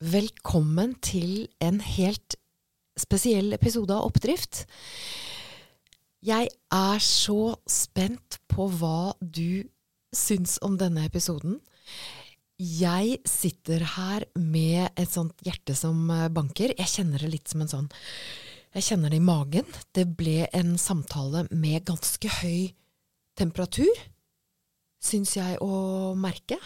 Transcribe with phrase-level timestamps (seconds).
[0.00, 2.36] velkommen til en helt
[2.98, 4.64] spesiell episode av Oppdrift.
[6.24, 9.68] Jeg er så spent på hva du
[10.16, 11.58] syns om denne episoden.
[12.56, 16.74] Jeg sitter her med et sånt hjerte som banker.
[16.76, 17.92] Jeg kjenner det litt som en sånn
[18.70, 19.66] Jeg kjenner det i magen.
[19.92, 22.70] Det ble en samtale med ganske høy
[23.34, 23.90] temperatur,
[25.02, 26.56] syns jeg å merke.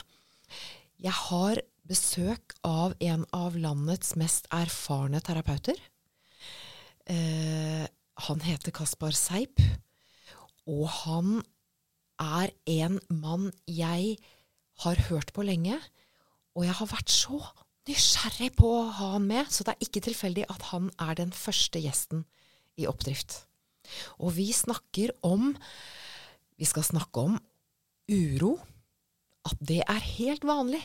[1.00, 5.78] Jeg har besøk av en av landets mest erfarne terapeuter.
[7.10, 7.84] Eh,
[8.28, 9.60] han heter Kaspar Seip,
[10.64, 11.42] og han
[12.20, 14.16] er en mann jeg
[14.84, 15.76] har hørt på lenge.
[16.54, 17.40] Og jeg har vært så
[17.88, 21.34] nysgjerrig på å ha han med, så det er ikke tilfeldig at han er den
[21.36, 22.24] første gjesten
[22.80, 23.42] i Oppdrift.
[24.18, 25.54] Og vi snakker om
[26.54, 27.32] Vi skal snakke om
[28.06, 28.60] uro.
[29.44, 30.78] At det er helt vanlig.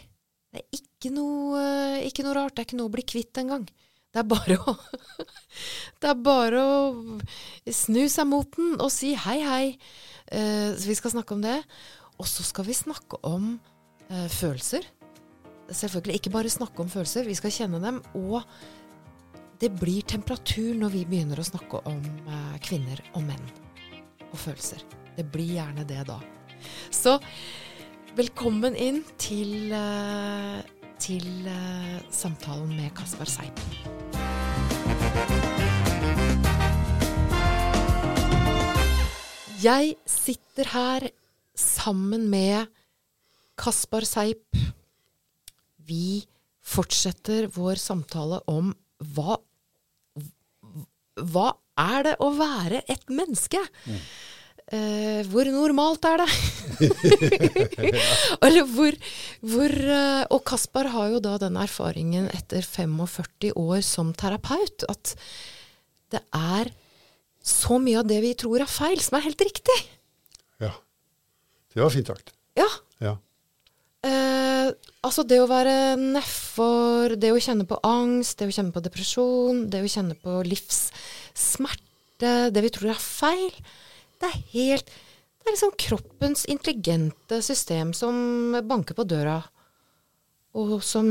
[0.49, 1.61] Det er ikke noe,
[2.07, 2.55] ikke noe rart.
[2.55, 3.67] Det er ikke noe å bli kvitt engang.
[4.09, 4.75] Det er bare å
[6.01, 6.77] Det er bare å
[7.75, 9.65] snu seg mot den og si hei, hei.
[10.31, 11.57] Eh, så vi skal snakke om det.
[12.19, 13.51] Og så skal vi snakke om
[14.07, 14.87] eh, følelser.
[15.69, 17.99] Selvfølgelig ikke bare snakke om følelser, vi skal kjenne dem.
[18.17, 18.41] Og
[19.59, 23.51] det blir temperatur når vi begynner å snakke om eh, kvinner og menn
[24.29, 24.85] og følelser.
[25.17, 26.19] Det blir gjerne det da.
[26.93, 27.17] Så
[28.17, 30.61] velkommen inn til, eh,
[31.01, 33.59] til eh, samtalen med Kaspar Seip.
[39.59, 41.09] Jeg sitter her
[41.55, 42.69] sammen med
[43.59, 44.55] Kaspar Seip.
[45.77, 46.25] Vi
[46.63, 48.73] fortsetter vår samtale om
[49.15, 49.39] hva
[51.19, 53.59] Hva er det å være et menneske?
[54.69, 56.27] Eh, hvor normalt er det?
[58.45, 58.93] Eller hvor,
[59.41, 65.15] hvor uh, Og Kaspar har jo da den erfaringen etter 45 år som terapeut at
[66.13, 66.69] det er
[67.41, 69.79] så mye av det vi tror er feil, som er helt riktig.
[70.61, 70.75] Ja.
[71.73, 72.33] Det var fint sagt.
[72.59, 72.69] Ja.
[73.01, 73.17] Ja.
[74.05, 74.69] Uh,
[75.01, 79.65] altså det å være nedfor, det å kjenne på angst, det å kjenne på depresjon,
[79.73, 83.53] det å kjenne på livssmerte, det vi tror er feil,
[84.19, 84.89] det er helt
[85.39, 89.39] Det er liksom kroppens intelligente system som banker på døra,
[90.59, 91.07] og som,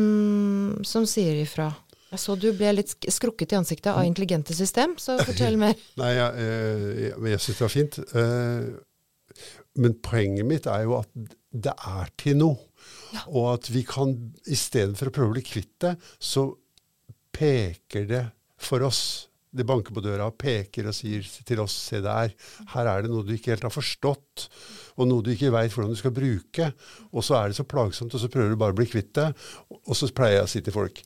[0.87, 1.71] som sier ifra.
[2.13, 5.75] Jeg så du ble litt skrukket i ansiktet av intelligente system, så fortell mer.
[6.01, 6.47] Nei, jeg,
[7.03, 7.99] jeg, jeg syns det var fint.
[8.23, 9.43] Eh,
[9.79, 11.11] Men poenget mitt er jo at
[11.53, 12.57] det er til noe.
[13.13, 13.25] Ja.
[13.33, 14.15] Og at vi kan,
[14.49, 16.51] istedenfor å prøve å bli kvitt det, så
[17.37, 18.25] peker det
[18.59, 19.28] for oss.
[19.49, 22.35] Det banker på døra og peker og sier til oss se der,
[22.75, 24.49] her er det noe du ikke helt har forstått,
[25.01, 26.71] og noe du ikke veit hvordan du skal bruke.
[27.13, 29.31] Og så er det så plagsomt, og så prøver du bare å bli kvitt det.
[29.79, 31.03] Og så pleier jeg å si til folk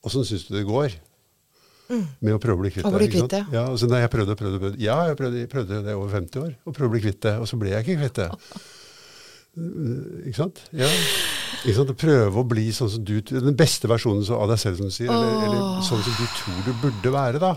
[0.00, 0.94] Åssen syns du det går?
[2.22, 3.08] Med å prøve å bli kvitt bli det.
[3.10, 3.34] ikke kvitt sant?
[3.34, 3.56] det.
[3.58, 4.78] Ja, altså, nei, jeg prøvde og prøvde, prøvde.
[4.80, 7.50] Ja, jeg prøvde, prøvde det over 50 år, å prøve å bli kvitt det, og
[7.50, 8.28] så ble jeg ikke kvitt det.
[9.58, 10.60] Uh, Ikke sant?
[10.76, 10.86] Ja.
[11.64, 11.90] Ikke sant?
[11.92, 14.94] Å prøve å bli sånn som du, den beste versjonen av deg selv, som du
[14.94, 17.54] sier, eller, eller sånn som du tror du burde være, da.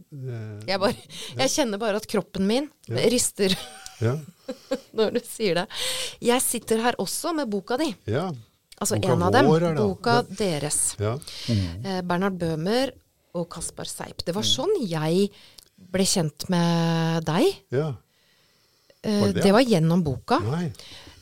[0.00, 0.96] Eh, Jeg, bare,
[1.38, 3.04] jeg kjenner bare at kroppen min Ja.
[3.12, 3.52] rister
[4.02, 4.16] Ja.
[4.98, 5.66] når du sier det.
[6.24, 7.92] Jeg sitter her også med boka di.
[8.10, 8.30] ja.
[8.82, 9.46] Altså Boka en av dem.
[9.46, 9.64] vår.
[9.78, 10.96] Boka deres.
[10.98, 11.12] ja.
[11.48, 12.90] Eh, Bernhard Bøhmer
[13.38, 14.24] og Kaspar Seip.
[14.26, 15.28] Det var sånn jeg
[15.94, 17.52] ble kjent med deg.
[17.70, 17.92] ja.
[19.04, 19.52] Eh, Var det det?
[19.52, 20.38] var gjennom boka.
[20.40, 20.72] Nei.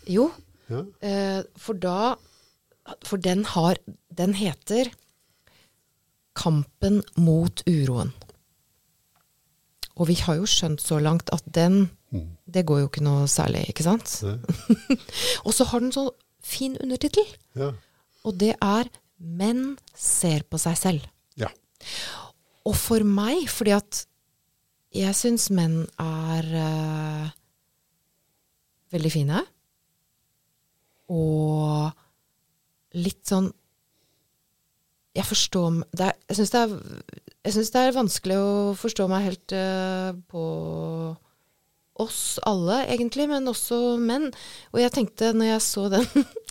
[0.06, 0.30] Jo,
[0.70, 0.82] Ja.
[1.02, 2.14] eh, for da
[3.06, 3.76] For den har
[4.14, 4.90] Den heter
[6.34, 8.12] 'Kampen mot uroen'.
[9.96, 12.36] Og vi har jo skjønt så langt at den Mm.
[12.50, 14.04] Det går jo ikke noe særlig, ikke sant?
[15.46, 16.10] Og så har den så
[16.44, 17.24] fin undertittel.
[17.56, 17.70] Ja.
[18.24, 18.84] Og det er
[19.18, 21.06] 'Menn ser på seg selv'.
[21.38, 21.46] ja.
[22.66, 24.06] Og for meg, fordi at
[24.94, 27.30] jeg syns menn er eh,
[28.92, 29.42] veldig fine.
[31.12, 33.50] Og litt sånn
[35.16, 36.62] Jeg forstår er, Jeg syns det,
[37.74, 40.44] det er vanskelig å forstå meg helt uh, på
[42.02, 44.30] oss alle, egentlig, men også menn.
[44.72, 46.06] Og jeg tenkte, når jeg så den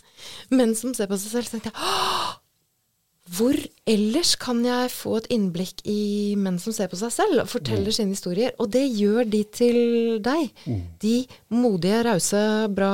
[0.56, 2.41] menn som ser på seg selv, så tenkte jeg «Åh!
[3.30, 3.54] Hvor
[3.86, 7.94] ellers kan jeg få et innblikk i menn som ser på seg selv og forteller
[7.94, 8.50] sine historier?
[8.58, 9.78] Og det gjør de til
[10.24, 10.50] deg.
[11.00, 11.14] De
[11.54, 12.42] modige, rause,
[12.74, 12.90] bra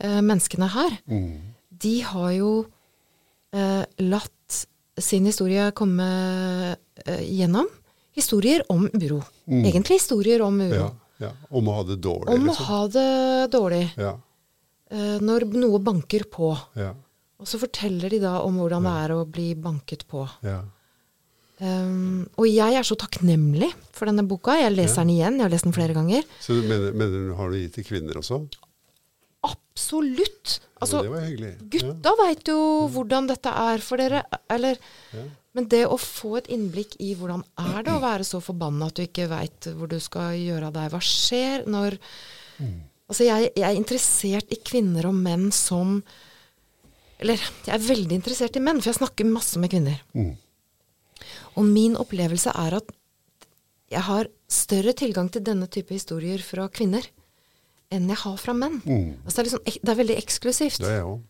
[0.00, 0.96] eh, menneskene her.
[1.04, 1.52] Mm.
[1.84, 2.52] De har jo
[3.52, 4.62] eh, latt
[5.00, 6.08] sin historie komme
[7.04, 7.68] eh, gjennom.
[8.16, 9.20] Historier om uro.
[9.46, 10.80] Egentlig historier om uro.
[10.80, 10.88] ja.
[11.20, 11.34] ja.
[11.52, 12.66] Om å ha det dårlig, Om å liksom.
[12.72, 13.84] ha det dårlig.
[14.00, 14.16] Ja.
[14.90, 16.54] eh, når noe banker på.
[16.80, 16.94] Ja.
[17.40, 20.26] Og så forteller de da om hvordan det er å bli banket på.
[20.44, 20.60] Ja.
[21.60, 24.54] Um, og jeg er så takknemlig for denne boka.
[24.60, 25.04] Jeg leser Ja.
[25.04, 25.36] den igjen.
[25.40, 26.24] Jeg har lest den flere ganger.
[26.40, 28.38] Så du mener, mener du har du gitt til kvinner også?
[29.44, 30.58] Absolutt!
[30.80, 31.50] Altså, ja, det var hyggelig.
[31.72, 32.56] Gutta veit jo
[32.92, 34.22] hvordan dette er for dere.
[34.52, 34.78] Eller,
[35.12, 35.24] Ja.
[35.52, 38.94] Men det å få et innblikk i hvordan er det å være så forbanna at
[38.94, 40.90] du ikke veit hvor du skal gjøre av deg.
[40.92, 41.98] Hva skjer når
[43.10, 45.96] Altså, jeg, jeg er interessert i kvinner og menn som
[47.20, 47.36] Eller
[47.66, 49.98] jeg er veldig interessert i menn, for jeg snakker masse med kvinner.
[50.16, 50.32] Mm.
[51.60, 52.92] Og min opplevelse er at
[53.90, 57.04] jeg har større tilgang til denne type historier fra kvinner
[57.90, 58.78] enn jeg har fra menn.
[58.86, 59.08] Mm.
[59.26, 60.78] Altså det, er liksom, det er veldig eksklusivt.
[60.80, 61.20] Det er jeg òg.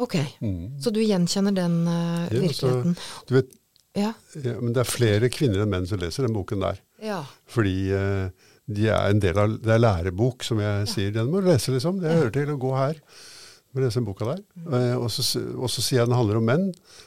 [0.00, 0.78] Ok, Mm.
[0.80, 2.94] Så du gjenkjenner den uh, Ja, så- virkeligheten?
[3.28, 3.50] Du vet,
[3.98, 4.12] Ja.
[4.38, 6.78] ja, men det er flere kvinner enn menn som leser den boken der.
[7.02, 7.24] ja.
[7.50, 8.30] Fordi uh,
[8.70, 11.10] de er en del av Det er lærebok, som jeg sier.
[11.12, 11.98] Den må du lese, liksom.
[12.00, 13.00] Det hører til å gå her.
[13.70, 14.40] Må lese den boka der.
[14.66, 15.22] Eh, og, så,
[15.54, 16.64] og så sier jeg den handler om menn.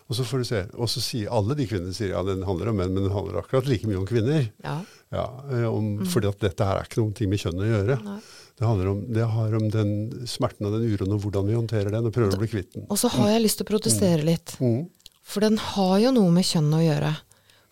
[0.07, 0.62] Og så får du se.
[0.80, 3.42] Og så sier alle de kvinnene sier ja, den handler om menn, men den handler
[3.42, 4.50] akkurat like mye om kvinner.
[4.63, 4.77] ja.
[5.13, 5.27] Ja,
[5.69, 6.07] om, mm.
[6.10, 7.98] Fordi at dette her er ikke noen ting med kjønn å gjøre.
[8.01, 8.15] Nei.
[8.57, 9.92] Det handler om, det har om den
[10.25, 12.88] smerten og den uroen og hvordan vi håndterer den, og prøver å bli kvitt den.
[12.89, 14.56] Og så har jeg lyst til å protestere litt.
[14.57, 14.88] Mm.
[15.21, 17.12] For den har jo noe med kjønn å gjøre.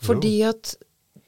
[0.05, 0.75] Fordi at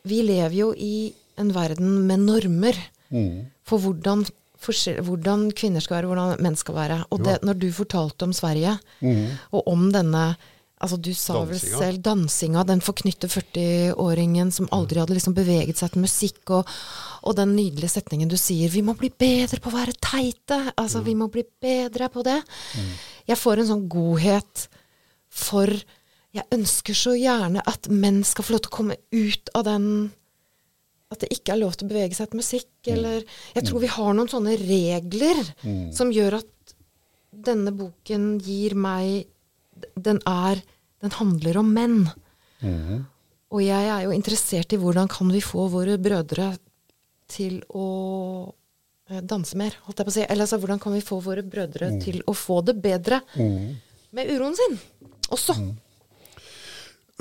[0.06, 0.94] vi lever jo i
[1.42, 2.78] en verden med normer
[3.14, 3.46] Mm.
[3.66, 4.24] for hvordan,
[4.66, 6.98] hvordan kvinner skal være, hvordan menn skal være.
[7.12, 9.28] Og det, når du fortalte om Sverige, Mm.
[9.52, 10.36] og om denne
[10.84, 15.94] altså Du sa vel selv dansinga, den forknytte 40-åringen som aldri hadde liksom beveget seg
[15.94, 16.68] til musikk, og,
[17.24, 20.74] og den nydelige setningen du sier 'Vi må bli bedre på å være teite'.
[20.76, 22.44] Altså, vi må bli bedre på det.
[23.28, 24.68] Jeg får en sånn godhet
[25.30, 25.68] for
[26.34, 30.12] Jeg ønsker så gjerne at menn skal få lov til å komme ut av den
[31.14, 33.22] At det ikke er lov til å bevege seg til musikk, eller
[33.54, 35.40] Jeg tror vi har noen sånne regler
[35.94, 36.76] som gjør at
[37.34, 39.26] denne boken gir meg
[39.98, 40.62] Den er
[41.04, 41.98] Den handler om menn.
[43.54, 46.54] Og jeg er jo interessert i hvordan kan vi få våre brødre
[47.30, 47.88] til å
[49.10, 50.24] eh, danse mer, holdt jeg på å si.
[50.26, 53.68] Eller altså, hvordan kan vi få våre brødre til å få det bedre mm.
[54.18, 54.80] med uroen sin
[55.34, 55.58] også?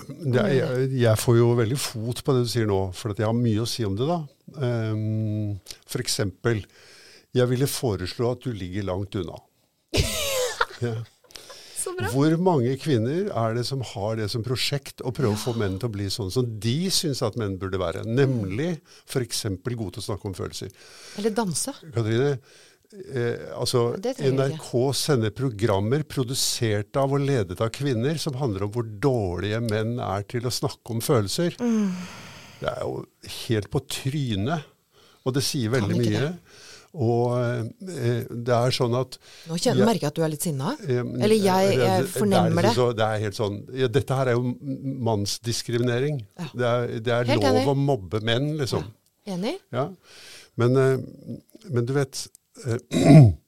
[0.08, 3.28] Det jeg, jeg får jo veldig fot på det du sier nå, for at jeg
[3.28, 4.08] har mye å si om det.
[4.08, 4.20] da.
[4.58, 5.56] Um,
[5.88, 6.62] for eksempel,
[7.32, 9.40] jeg ville foreslå at du ligger langt unna.
[10.82, 10.96] Ja.
[12.12, 15.78] Hvor mange kvinner er det som har det som prosjekt å prøve å få menn
[15.78, 18.04] til å bli sånn som de syns at menn burde være?
[18.06, 18.72] Nemlig
[19.06, 19.44] f.eks.
[19.62, 20.72] gode til å snakke om følelser.
[21.20, 21.74] Eller danse.
[21.94, 22.36] Katrine,
[22.92, 28.72] eh, altså Det NRK sender programmer produsert av og ledet av kvinner som handler om
[28.74, 31.56] hvor dårlige menn er til å snakke om følelser.
[31.60, 31.94] Mm.
[32.62, 33.00] Det er jo
[33.48, 34.68] helt på trynet,
[35.26, 36.20] og det sier veldig mye.
[36.20, 36.34] mye.
[36.92, 39.14] Og eh, det er sånn at
[39.48, 40.74] Nå kjenner, jeg, merker jeg at du er litt sinna.
[40.84, 42.68] eh, Eller jeg, jeg fornemmer det.
[42.68, 42.68] er det.
[42.68, 44.52] liksom så- det er helt sånn, ja, dette her er jo
[45.08, 46.20] mannsdiskriminering.
[46.38, 46.48] Ja.
[46.52, 47.64] Det er, det er lov enig.
[47.72, 48.84] å mobbe menn, liksom.
[49.26, 49.56] Enig?
[49.72, 49.86] Ja.
[50.60, 50.98] Men, eh,
[51.72, 52.41] men du vet eh,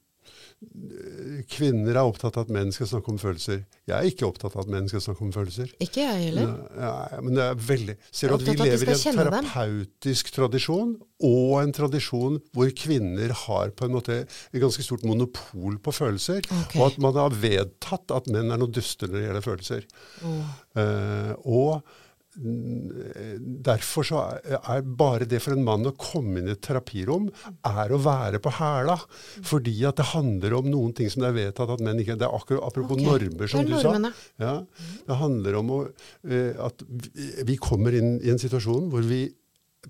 [1.51, 3.59] Kvinner er opptatt av at menn skal snakke om følelser.
[3.85, 5.69] Jeg er ikke opptatt av at menn skal snakke om følelser.
[5.83, 6.53] Ikke jeg heller.
[6.79, 10.35] Nei, men det er veldig Ser du at vi lever i en terapeutisk dem.
[10.37, 10.95] tradisjon,
[11.29, 16.41] og en tradisjon hvor kvinner har på en måte et ganske stort monopol på følelser.
[16.63, 16.79] okay.
[16.79, 19.87] Og at man har vedtatt at menn er noe duster når det gjelder følelser.
[20.25, 20.41] Oh.
[20.79, 21.95] Uh, og
[22.35, 27.29] derfor så er, bare det for en mann å komme inn i et terapirom,
[27.67, 28.97] er å være på hæla.
[29.45, 32.27] Fordi at det handler om noen ting som det er vedtatt at menn ikke Det
[32.27, 33.07] er akkurat apropos okay.
[33.07, 33.95] normer, som du sa.
[34.41, 34.55] Ja,
[35.07, 35.81] det handler om å,
[36.27, 36.85] eh, at
[37.47, 39.25] vi, kommer inn i en situasjon hvor vi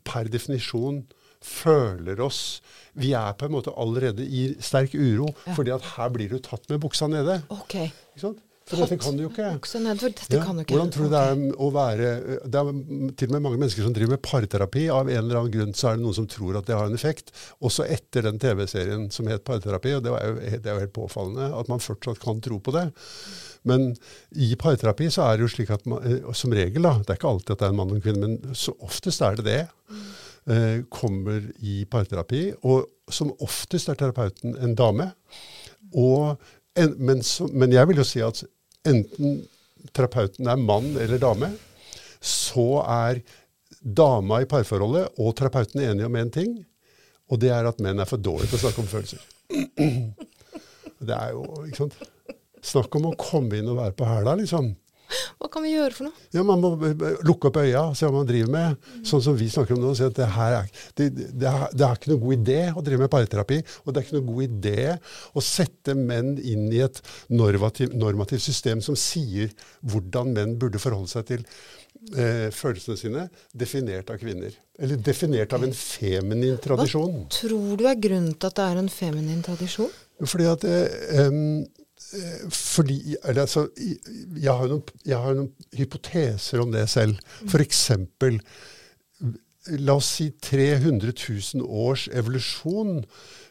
[0.05, 1.01] per definisjon
[1.45, 2.61] føler oss
[2.97, 6.69] Vi er på en måte allerede i sterk uro, fordi at her blir du tatt
[6.71, 7.41] med buksa nede.
[7.63, 7.89] Okay.
[8.13, 8.44] Ikke sant?
[8.65, 9.45] For dette kan du jo ikke.
[9.45, 10.41] Ja.
[10.65, 12.07] Hvordan tror du det er å være
[12.49, 12.69] Det er
[13.13, 14.87] til og med mange mennesker som driver med parterapi.
[14.89, 16.97] Av en eller annen grunn så er det noen som tror at det har en
[16.97, 17.29] effekt.
[17.61, 19.93] Også etter den TV-serien som het Parterapi.
[19.99, 22.73] Og det, var jo, det er jo helt påfallende at man fortsatt kan tro på
[22.73, 22.87] det.
[23.69, 23.91] Men
[24.33, 27.21] i parterapi så er det jo slik at man, eh, som regel, da, det er
[27.21, 29.45] ikke alltid at det er en mann og en kvinne, men så oftest er det
[29.45, 29.61] det,
[30.49, 32.43] eh, kommer i parterapi.
[32.65, 35.11] Og som oftest er terapeuten en dame.
[35.93, 36.33] Og
[36.75, 38.41] en, men, så, men jeg vil jo si at
[38.87, 39.41] enten
[39.95, 41.51] terapeuten er mann eller dame,
[42.21, 43.21] så er
[43.85, 46.55] dama i parforholdet og terapeuten enige om én ting,
[47.29, 49.21] og det er at menn er for dårlige til å snakke om følelser.
[51.05, 51.97] Det er jo, ikke sant
[52.65, 54.71] Snakk om å komme inn og være på hæla, liksom.
[55.39, 56.23] Hva kan vi gjøre for noe?
[56.33, 58.89] Ja, Man må b- b- lukke opp øya og se hva man driver med.
[59.05, 59.91] Sånn som vi snakker om nå.
[59.93, 62.59] og si at det, her er, det, det, er, det er ikke noe god idé
[62.73, 63.59] å drive med parterapi.
[63.85, 64.85] Og det er ikke noe god idé
[65.37, 69.53] å sette menn inn i et normativ, normativt system som sier
[69.85, 71.45] hvordan menn burde forholde seg til
[72.17, 74.55] eh, følelsene sine, definert av kvinner.
[74.79, 77.21] Eller definert av en feminin tradisjon.
[77.25, 79.93] Hva Tror du er grunnen til at det er en feminin tradisjon?
[80.25, 81.39] Fordi at eh, eh,
[82.53, 87.17] fordi, eller altså, jeg, har noen, jeg har noen hypoteser om det selv.
[87.59, 88.39] Eksempel,
[89.81, 93.01] la oss si 300 000 års evolusjon.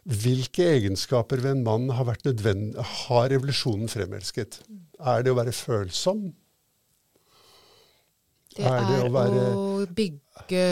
[0.04, 2.12] Hvilke egenskaper ved en mann har,
[3.08, 4.60] har evolusjonen fremelsket?
[5.00, 6.28] Er det å være følsom?
[8.54, 10.66] Det Er det å å, bygge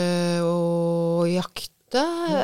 [0.47, 2.03] og jakte.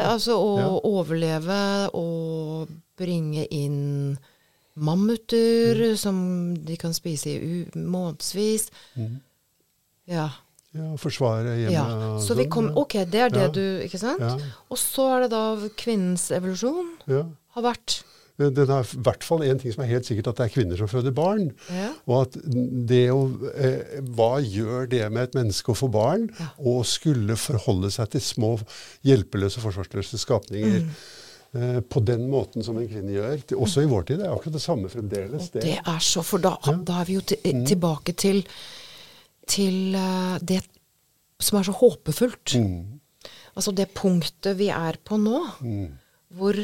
[0.10, 0.67] Altså å Ja.
[0.84, 1.62] overleve
[1.98, 2.67] og
[3.00, 4.17] bringe inn
[4.79, 5.95] mammuter Mm.
[5.98, 6.19] som
[6.65, 8.69] de kan spise i månedsvis.
[8.98, 9.19] Mm.
[10.09, 10.29] Ja.
[10.74, 12.19] Ja, forsvare hjemme ja.
[12.21, 13.48] Så vi sånn, kom, ok, det er det Ja.
[13.50, 14.19] du Ikke sant?
[14.21, 14.38] Ja,
[14.69, 17.24] Og så er det da kvinnens evolusjon ja.
[17.55, 18.03] har vært
[18.39, 20.77] det er i hvert fall én ting som er helt sikkert, at det er kvinner
[20.79, 21.50] som føder barn.
[21.69, 21.89] ja.
[22.07, 22.38] Og at
[22.88, 26.29] det å eh, Hva gjør det med et menneske å få barn?
[26.39, 26.48] Ja.
[26.57, 28.53] Og skulle forholde seg til små
[29.03, 30.86] hjelpeløse, forsvarsløse skapninger.
[30.86, 30.89] Mm.
[31.56, 33.44] Eh, på den måten som en kvinne gjør.
[33.58, 34.20] Også i vår tid.
[34.20, 35.50] Det er akkurat det samme fremdeles.
[35.53, 37.65] Det, det er så For da, da er vi jo Mm.
[37.65, 38.44] tilbake til,
[39.48, 40.62] til eh, det
[41.39, 42.56] som er så håpefullt.
[42.60, 43.00] Mm,
[43.58, 45.88] Altså det punktet vi er på nå, mm,
[46.38, 46.56] hvor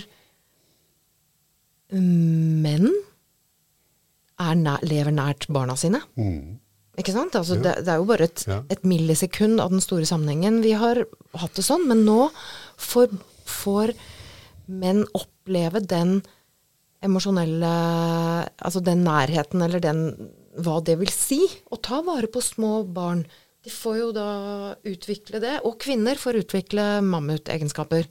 [1.92, 2.88] menn
[4.39, 6.01] er nær, lever nært barna sine.
[6.18, 6.60] mm.
[6.98, 7.36] Ikke sant?
[7.36, 7.62] Altså Ja.
[7.62, 8.62] det, det er jo bare et, Ja.
[8.70, 10.62] et millisekund av den store sammenhengen.
[10.63, 12.30] Vi har hatt det sånn, men nå
[12.77, 13.10] får,
[13.46, 13.94] får
[14.67, 16.19] menn oppleve den
[17.05, 17.72] emosjonelle
[18.65, 20.05] Altså den nærheten, eller den
[20.55, 23.25] Hva det vil si å ta vare på små barn.
[23.65, 24.29] De får jo da
[24.88, 25.57] utvikle det.
[25.67, 28.07] Og kvinner får utvikle mammutegenskaper.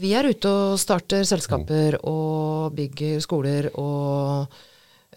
[0.00, 4.52] Vi er ute og starter selskaper og bygger skoler og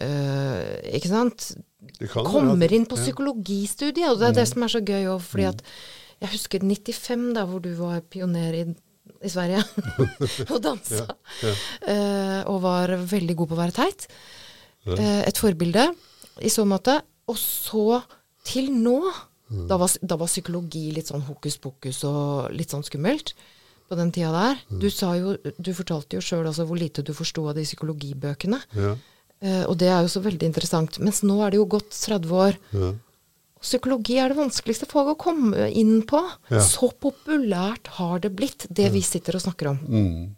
[0.00, 0.62] øh,
[0.96, 1.50] Ikke sant?
[2.14, 4.08] Kommer inn på psykologistudiet.
[4.08, 5.62] Og det er det som er så gøy òg, fordi at
[6.22, 8.64] jeg husker 95, da hvor du var pioner i,
[9.24, 9.62] i Sverige
[10.52, 11.06] og dansa.
[11.42, 11.54] Ja,
[11.92, 14.08] eh, og var veldig god på å være teit.
[14.84, 14.98] Ja.
[14.98, 15.86] Uh, et forbilde
[16.44, 16.98] i så måte.
[17.30, 18.02] Og så
[18.44, 18.98] til nå.
[19.48, 19.66] Mm.
[19.70, 23.34] Da, var, da var psykologi litt sånn hokus pokus og litt sånn skummelt
[23.88, 24.60] på den tida der.
[24.68, 24.78] Mm.
[24.80, 28.60] Du, sa jo, du fortalte jo sjøl altså hvor lite du forsto av de psykologibøkene.
[28.76, 28.94] Ja,
[29.44, 30.98] Eh, og det er jo så veldig interessant.
[31.04, 32.60] Mens nå er det jo gått 30 år.
[33.64, 33.66] Ja.
[33.66, 36.20] Psykologi er det vanskeligste faget å komme inn på.
[36.52, 36.60] Ja.
[36.62, 39.78] Så populært har det blitt, det vi sitter og snakker om.
[39.88, 40.34] Mm,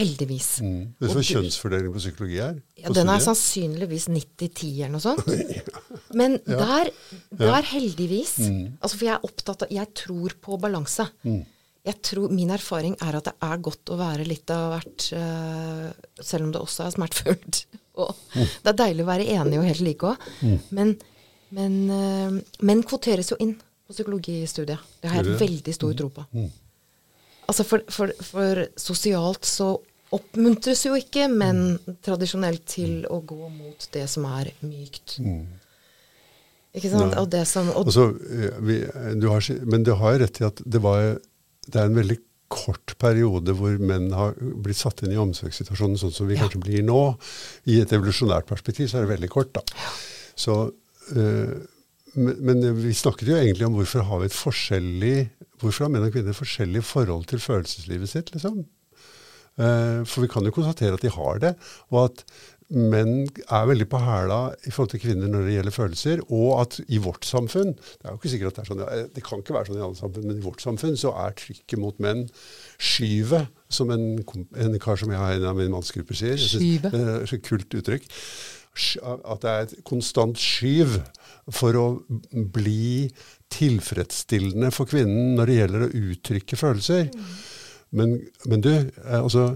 [0.00, 0.48] Heldigvis.
[0.64, 0.82] mm.
[0.98, 2.58] Vet du hva kjønnsfordelingen kjønnsfordeling på psykologi er?
[2.80, 5.30] Ja, den er sannsynligvis 90-10 eller noe sånt.
[6.20, 6.90] Men der,
[7.38, 11.06] der heldigvis altså For jeg er opptatt av Jeg tror på balanse.
[11.80, 15.86] Jeg tror, min erfaring er at det er godt å være litt av hvert, eh,
[16.20, 17.62] selv om det også er smertefullt.
[18.00, 20.26] Og det er deilig å være enig og helt like òg.
[20.76, 20.92] Men,
[21.56, 23.54] men eh, menn kvoteres jo inn
[23.86, 24.78] på psykologistudiet.
[25.02, 26.26] Det har jeg veldig stor tro på.
[27.50, 29.72] Altså for, for, for sosialt så
[30.14, 35.18] oppmuntres jo ikke men tradisjonelt til å gå mot det som er mykt.
[36.74, 37.10] Ikke sant?
[37.10, 37.18] Nei.
[37.22, 38.76] Og det som og, Altså, eh, vi,
[39.18, 41.16] du har, men du har rett i at det, var,
[41.66, 42.18] det er en veldig
[42.50, 46.42] kort periode hvor menn har blitt satt inn i omsorgssituasjonen sånn som vi Ja.
[46.46, 47.00] kanskje blir nå.
[47.70, 49.52] I et evolusjonært perspektiv så er det veldig kort.
[49.54, 49.62] da.
[50.38, 50.76] Så, eh,
[51.14, 55.14] men, men vi snakket jo egentlig om hvorfor har vi et forskjellig
[55.60, 58.62] Hvorfor har menn og kvinner forskjellig forhold til følelseslivet sitt, liksom?
[59.60, 61.50] Eh, For vi kan jo konstatere at de har det,
[61.92, 62.22] og at
[62.70, 66.76] menn er veldig på hæla i forhold til kvinner når det gjelder følelser, og at
[66.86, 69.56] i vårt samfunn Det er jo ikke sikkert at det er sånn, det kan ikke
[69.56, 72.24] være sånn i alle samfunn, men i vårt samfunn så er trykket mot menn
[72.78, 76.40] skyvet, som en, en kar som jeg har en av mine mannsgrupper sier.
[76.40, 76.94] Skyve?
[77.44, 78.06] Kult uttrykk.
[79.04, 81.00] At det er et konstant skyv
[81.50, 81.84] for å
[82.54, 83.10] bli
[83.50, 87.08] tilfredsstillende for kvinnen når det gjelder å uttrykke følelser.
[87.90, 89.48] Men, men du, eh, altså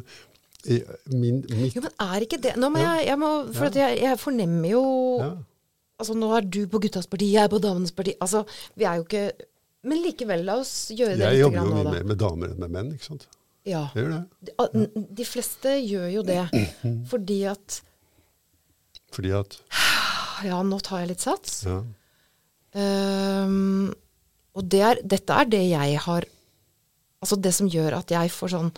[1.13, 3.69] min, mitt Jo, men er ikke det Nå må jeg, jeg må, For Ja.
[3.69, 4.81] at jeg, jeg fornemmer jo
[5.21, 5.27] ja.
[6.01, 8.17] Altså, nå er du på guttas parti, jeg er på damenes parti.
[8.25, 8.41] Altså,
[8.75, 9.27] vi er jo ikke
[9.87, 12.63] Men likevel, la oss gjøre det Jeg litt jobber jo mye mer med damer enn
[12.65, 12.91] med menn.
[12.97, 13.29] ikke sant?
[13.69, 13.85] Ja.
[13.95, 14.89] De,
[15.21, 16.41] de fleste gjør jo det
[17.13, 17.79] fordi at
[19.15, 19.59] Fordi at
[20.49, 21.63] Ja, nå tar jeg litt sats.
[21.69, 21.83] ja,
[22.75, 23.93] Um,
[24.59, 26.25] og det er, dette er det jeg har
[27.23, 28.73] Altså det som gjør at jeg får sånn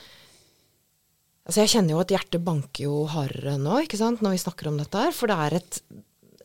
[1.46, 4.68] Altså jeg kjenner jo at hjertet banker jo hardere nå, ikke sant, når vi snakker
[4.68, 5.14] om dette her.
[5.16, 5.80] For det er et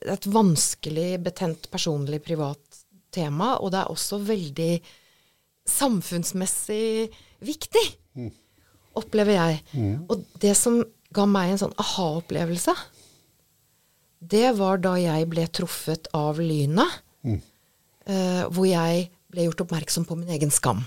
[0.10, 2.80] et vanskelig, betent, personlig, privat
[3.14, 3.56] tema.
[3.62, 4.72] Og det er også veldig
[5.70, 7.10] samfunnsmessig
[7.46, 7.84] viktig,
[8.98, 9.60] opplever jeg.
[10.10, 10.82] Og det som
[11.14, 12.74] ga meg en sånn aha-opplevelse,
[14.22, 17.00] det var da jeg ble truffet av lynet.
[18.06, 20.84] eh, hvor jeg ble gjort oppmerksom på min egen skam.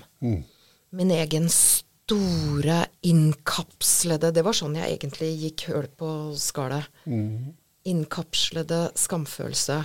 [0.94, 6.84] Min egen store, innkapslede Det var sånn jeg egentlig gikk høl på skallet.
[7.84, 9.78] Innkapslede skamfølelse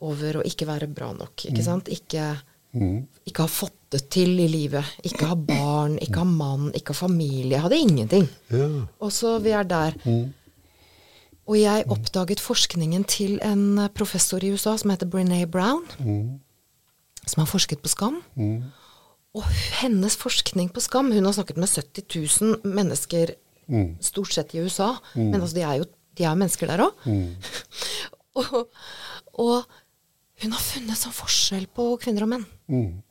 [0.00, 1.46] over å ikke være bra nok.
[1.48, 1.88] Ikke sant?
[1.90, 2.36] Ikke,
[3.26, 4.84] ikke ha fått det til i livet.
[5.02, 7.56] Ikke ha barn, ikke ha mann, ikke ha familie.
[7.56, 8.28] Jeg hadde ingenting.
[8.52, 8.68] Ja.
[9.00, 9.96] Og så vi er der.
[11.48, 15.86] Og jeg oppdaget forskningen til en professor i USA som heter Brené Brown,
[17.24, 18.18] som har forsket på skam.
[19.36, 19.44] Og
[19.80, 22.04] hennes forskning på skam Hun har snakket med 70
[22.42, 23.32] 000 mennesker,
[24.00, 24.94] stort sett i USA.
[25.14, 25.88] Men altså, de er jo
[26.18, 26.92] de er mennesker der òg.
[28.40, 28.68] og,
[29.38, 29.68] og
[30.42, 32.46] hun har funnet sånn forskjell på kvinner og menn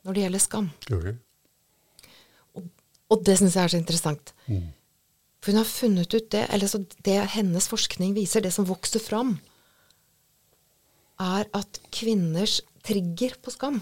[0.04, 0.68] når det gjelder skam.
[0.92, 1.08] Ok.
[3.08, 4.34] Og det syns jeg er så interessant.
[5.38, 9.02] For hun har funnet ut det, eller så det hennes forskning viser, det som vokser
[9.02, 9.36] fram,
[11.18, 13.80] er at kvinners trigger på skam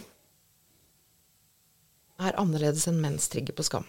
[2.22, 3.86] er annerledes enn menns trigger på skam.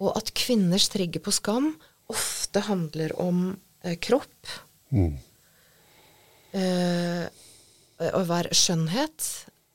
[0.00, 1.72] Og at kvinners trigger på skam
[2.08, 3.42] ofte handler om
[3.84, 4.52] eh, kropp.
[6.56, 7.26] Eh,
[8.08, 9.26] å være skjønnhet.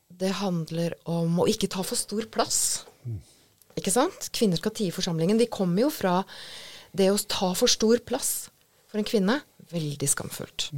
[0.09, 2.85] Det handler om å ikke ta for stor plass.
[3.79, 4.29] Ikke sant?
[4.35, 5.39] Kvinner skal tie i forsamlingen.
[5.41, 6.21] De kommer jo fra
[6.93, 8.51] det å ta for stor plass
[8.91, 9.39] for en kvinne.
[9.73, 10.69] Veldig skamfullt.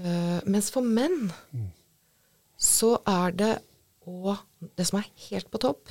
[0.00, 1.28] Eh, mens for menn
[2.56, 3.52] så er det
[4.08, 4.36] å
[4.76, 5.90] Det som er helt på topp,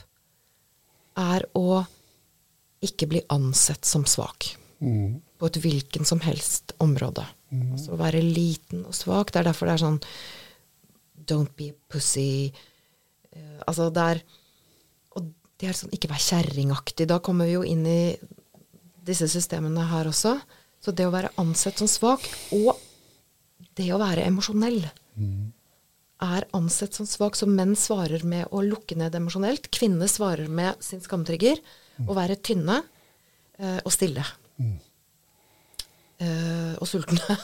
[1.20, 1.84] er å
[2.84, 4.56] ikke bli ansett som svak.
[5.38, 7.26] På et hvilken som helst område.
[7.52, 9.32] Altså å være liten og svak.
[9.32, 10.00] Det er derfor det er sånn
[11.28, 12.52] Don't be a pussy.
[13.36, 14.24] Uh, altså det er
[15.62, 17.06] det er sånn ikke vær kjerringaktig.
[17.10, 18.18] Da kommer vi jo inn i
[19.06, 20.36] disse systemene her også.
[20.82, 22.26] Så det å være ansett som svak,
[22.58, 22.74] og
[23.78, 24.80] det å være emosjonell,
[26.22, 27.38] er ansett som svak.
[27.38, 29.70] Så menn svarer med å lukke ned emosjonelt.
[29.74, 31.62] Kvinner svarer med sin skamtrigger.
[32.02, 32.80] Å være tynne
[33.62, 34.26] eh, og stille.
[36.22, 37.38] Eh, og sultne.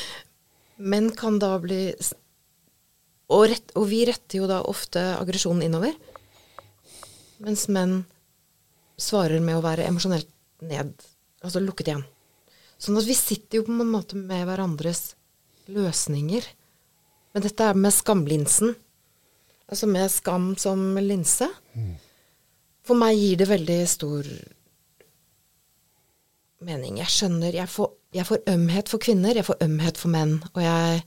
[0.90, 1.82] Menn kan da bli
[3.30, 5.94] og, rett, og vi retter jo da ofte aggresjonen innover.
[7.40, 8.02] Mens menn
[9.00, 10.28] svarer med å være emosjonelt
[10.64, 10.92] ned.
[11.40, 12.04] Altså lukket igjen.
[12.80, 15.14] Sånn at vi sitter jo på en måte med hverandres
[15.72, 16.44] løsninger.
[17.32, 18.74] Men dette er med skamlinsen.
[19.70, 21.48] Altså med skam som linse.
[22.86, 24.28] For meg gir det veldig stor
[26.66, 26.98] mening.
[27.00, 30.40] Jeg skjønner Jeg får, jeg får ømhet for kvinner, jeg får ømhet for menn.
[30.52, 31.04] Og jeg,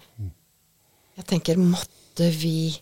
[1.19, 2.79] jeg tenker måtte vi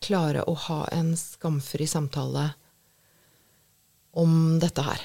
[0.00, 2.52] klare å ha en skamfri samtale
[4.18, 5.02] om dette her.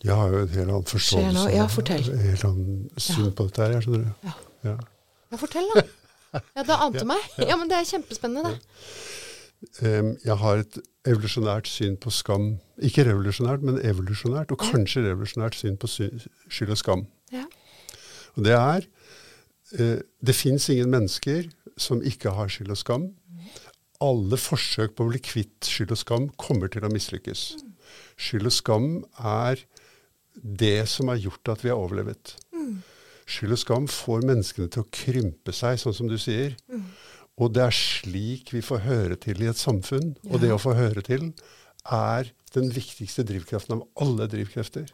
[0.00, 1.46] Jeg har jo et helt Skjer forståelse.
[1.52, 2.06] Ja, fortell.
[2.22, 4.28] Helt annet syn på dette her, jeg skjønner du.
[4.28, 4.34] Ja.
[4.70, 4.76] Ja.
[5.30, 5.82] Ja, fortell, da.
[6.56, 7.26] Ja, det ante meg.
[7.42, 8.86] Ja, men det er kjempespennende, det.
[9.84, 10.78] Em, Jeg har et
[11.10, 12.54] evolusjonært syn på skam.
[12.80, 17.04] Ikke revolusjonært, men evolusjonært, og kanskje revolusjonært syn på skyld og skam.
[17.32, 17.44] Ja.
[18.38, 18.86] Og det er
[19.76, 23.10] eh, Det fins ingen mennesker som ikke har skyld og skam.
[24.00, 27.42] Alle forsøk på å bli kvitt skyld og skam kommer til å mislykkes.
[28.20, 29.60] Skyld og skam er
[30.40, 32.36] det som har gjort at vi har overlevet.
[33.30, 36.56] Skyld og skam får menneskene til å krympe seg, sånn som du sier.
[37.40, 40.14] Og det er slik vi får høre til i et samfunn.
[40.30, 41.30] Og det å få høre til
[41.88, 44.90] er den viktigste drivkraften av alle drivkrefter.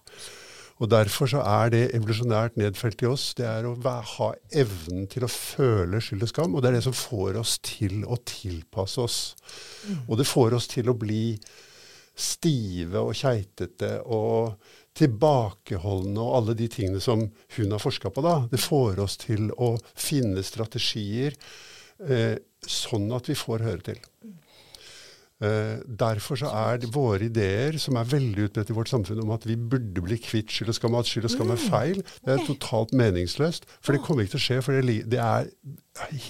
[0.76, 3.30] Og derfor så er det evolusjonært nedfelt i oss.
[3.38, 6.56] Det er å ha evnen til å føle skyld og skam.
[6.56, 9.20] Og det er det som får oss til å tilpasse oss.
[10.04, 11.38] Og det får oss til å bli
[12.16, 14.56] stive og keitete og
[14.96, 17.24] tilbakeholdne og alle de tingene som
[17.56, 18.24] hun har forska på.
[18.24, 18.36] da.
[18.50, 21.36] Det får oss til å finne strategier
[22.04, 22.36] eh,
[22.66, 24.00] sånn at vi får høre til.
[25.36, 29.34] Eh, derfor så er det våre ideer, som er veldig utbredt i vårt samfunn, om
[29.34, 32.32] at vi burde bli kvitt skyld og skam, at skyld og skam er feil, det
[32.32, 33.66] er totalt meningsløst.
[33.84, 35.50] For det kommer ikke til å skje, for det, er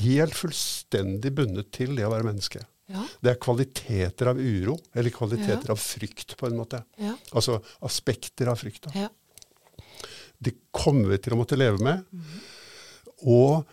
[0.00, 2.64] helt fullstendig bundet til det å være menneske.
[2.90, 3.04] Ja.
[3.22, 5.74] Det er kvaliteter av uro, eller kvaliteter Ja.
[5.74, 6.82] av frykt, på en måte.
[6.98, 7.14] Ja.
[7.32, 8.90] Altså aspekter av frykt.
[8.94, 9.08] Ja.
[10.42, 12.02] Det kommer vi til å måtte leve med.
[13.22, 13.64] Og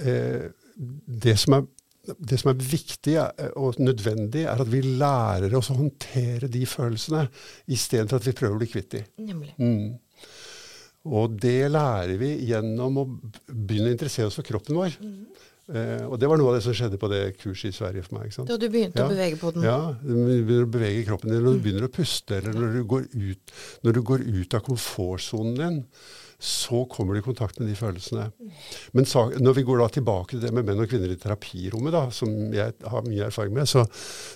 [0.00, 0.48] eh,
[1.06, 1.66] det, som er,
[2.18, 6.64] det som er viktig er- og nødvendig, er at vi lærer oss å håndtere de
[6.66, 7.26] følelsene,
[7.68, 9.04] istedenfor at vi prøver å bli kvitt de.
[9.18, 9.54] Nemlig.
[9.58, 9.98] Mm.
[11.08, 13.04] Og det lærer vi gjennom å
[13.48, 14.96] begynne å interessere oss for kroppen vår.
[15.68, 18.18] Eh, og det var noe av det som skjedde på det kurset i Sverige for
[18.18, 18.32] meg.
[18.48, 19.06] Da du begynte Ja.
[19.06, 19.62] å bevege på den.
[19.68, 22.84] Ja, du begynner å bevege kroppen din, når du begynner å puste, eller når du
[22.84, 23.52] går ut,
[23.84, 25.84] du går ut av komfortsonen din,
[26.38, 28.28] så kommer du i kontakt med de følelsene.
[28.94, 31.92] Men så, når vi går da tilbake til det med menn og kvinner i terapirommet,
[31.96, 33.82] da, som jeg har mye erfaring med, så,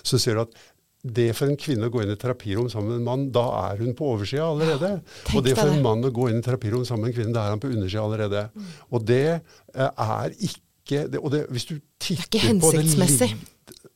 [0.03, 0.57] så ser du at
[1.03, 3.79] det for en kvinne å gå inn i terapirom sammen med en mann, da er
[3.83, 4.91] hun på oversida allerede.
[5.03, 7.33] Ja, og det for en mann å gå inn i terapirom sammen med en kvinne,
[7.35, 8.43] da er han på undersida allerede.
[8.91, 13.29] Og det eh, er ikke det, Og det, hvis du titter ikke på det hensiktsmessig.
[13.33, 13.49] litt-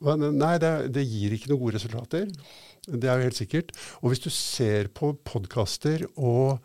[0.04, 2.28] Hva- Nei, det, er- det gir ikke noen gode resultater.
[2.88, 3.72] Det er jo helt sikkert.
[4.02, 6.60] Og hvis du ser på podkaster og,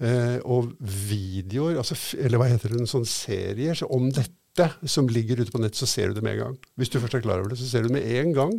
[0.00, 5.08] eh, og videoer, altså, eller hva heter det, en sånn serier så om dette som
[5.12, 6.58] ligger ute på nett, så ser du det med en gang.
[6.80, 8.54] Hvis du først er klar over det, så ser du med en gang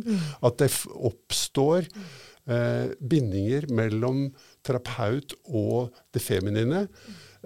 [0.46, 4.28] at det oppstår eh, bindinger mellom
[4.66, 6.86] terapeut og det feminine,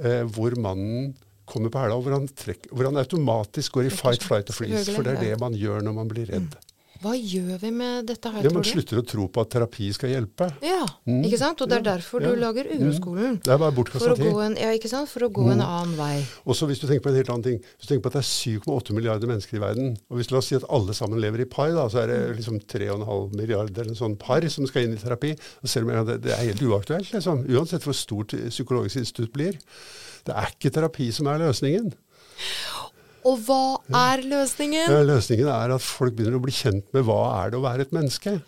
[0.00, 1.14] eh, hvor mannen
[1.48, 4.56] kommer på hæla, og hvor han, trekker, hvor han automatisk går i fight, flight og
[4.56, 4.92] freeze.
[4.94, 6.54] For det er det man gjør når man blir redd.
[7.02, 8.70] Hva gjør vi med dette her, Ja, Man tror du?
[8.70, 10.46] slutter å tro på at terapi skal hjelpe.
[10.62, 11.24] Ja, Mm.
[11.26, 11.60] ikke sant?
[11.60, 12.30] Og det er derfor ja.
[12.30, 13.40] du lager Uroskolen.
[13.42, 14.26] Det er bare bortkasta tid.
[14.46, 15.08] en, ja, ikke sant?
[15.10, 16.24] For å gå en annen vei.
[16.46, 18.18] Og så hvis du tenker på en helt annen ting, hvis du tenker på at
[18.20, 21.18] det er 7,8 milliarder mennesker i verden, og hvis la oss si at alle sammen
[21.20, 24.66] lever i par, da, så er det liksom 3,5 milliarder eller en sånn par som
[24.66, 25.34] skal inn i terapi,
[25.64, 27.44] så ser med at det, det er helt uaktuelt, liksom.
[27.50, 29.58] Uansett hvor stort psykologisk institutt blir.
[30.24, 31.92] Det er ikke terapi som er løsningen.
[33.28, 33.64] Og hva
[34.10, 34.86] er løsningen?
[34.90, 37.86] Ja, løsningen er at folk begynner å bli kjent med hva er det å være
[37.86, 38.38] et menneske.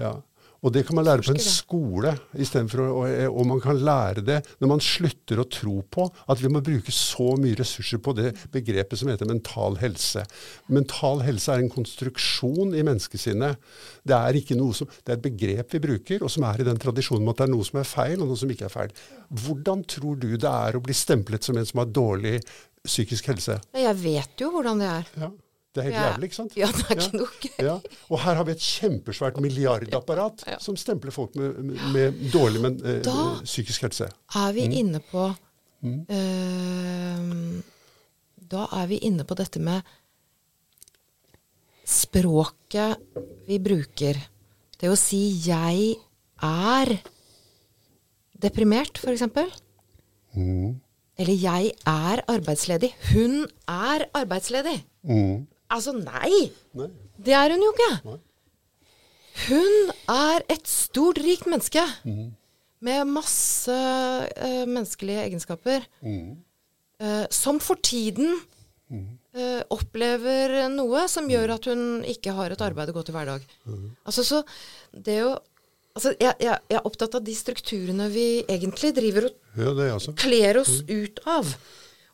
[0.00, 0.16] Ja.
[0.64, 4.38] Og det kan man lære på en skole, å, og, og man kan lære det
[4.62, 8.30] når man slutter å tro på at vi må bruke så mye ressurser på det
[8.54, 10.24] begrepet som heter mental helse.
[10.72, 13.60] Mental helse er en konstruksjon i menneskesinnet.
[14.08, 14.40] Det er,
[14.72, 17.44] som, det er et begrep vi bruker, og som er i den tradisjonen med at
[17.44, 19.00] det er noe som er feil, og noe som ikke er feil.
[19.44, 22.38] Hvordan tror du det er å bli stemplet som en som har dårlig
[22.86, 23.60] psykisk helse?
[23.74, 25.04] Jeg vet jo hvordan det er.
[25.20, 25.30] Ja,
[25.74, 26.02] Det er helt Ja.
[26.12, 26.52] jævlig, ikke sant?
[26.56, 27.64] Ja, det er ikke noe gøy.
[27.66, 27.78] Ja.
[28.10, 30.58] Og her har vi et kjempesvært milliardapparat Ja.
[30.62, 31.56] som stempler folk med,
[31.92, 34.04] med dårlig men, eh, Da- psykisk helse.
[34.36, 34.72] Er vi Mm.
[34.72, 35.34] inne på
[36.08, 37.62] eh,
[38.48, 39.82] Da er vi inne på dette med
[41.84, 42.96] språket
[43.48, 44.16] vi bruker.
[44.78, 45.96] Det å si 'jeg
[46.42, 46.98] er
[48.38, 49.22] deprimert', f.eks.
[50.36, 50.80] Mm.
[51.18, 52.94] Eller 'jeg er arbeidsledig'.
[53.12, 54.86] Hun er arbeidsledig.
[55.02, 55.46] Mm.
[55.70, 56.50] Altså, nei!
[56.74, 56.88] Nei.
[57.24, 57.92] Det er hun jo ikke.
[58.04, 58.18] Nei.
[59.48, 61.82] Hun er et stort, rikt menneske.
[62.04, 62.34] Mm.
[62.80, 65.86] Med masse uh, menneskelige egenskaper.
[66.02, 66.36] Mm.
[67.02, 68.34] uh, som for tiden
[68.90, 73.32] uh, opplever noe som gjør at hun ikke har et arbeid å gå til hver
[73.32, 73.48] dag.
[74.06, 74.42] Altså, så
[74.94, 75.34] det å
[75.94, 80.16] Altså, jeg, jeg, jeg er opptatt av de strukturene vi egentlig driver og Ja, er
[80.18, 81.52] kler oss ut av.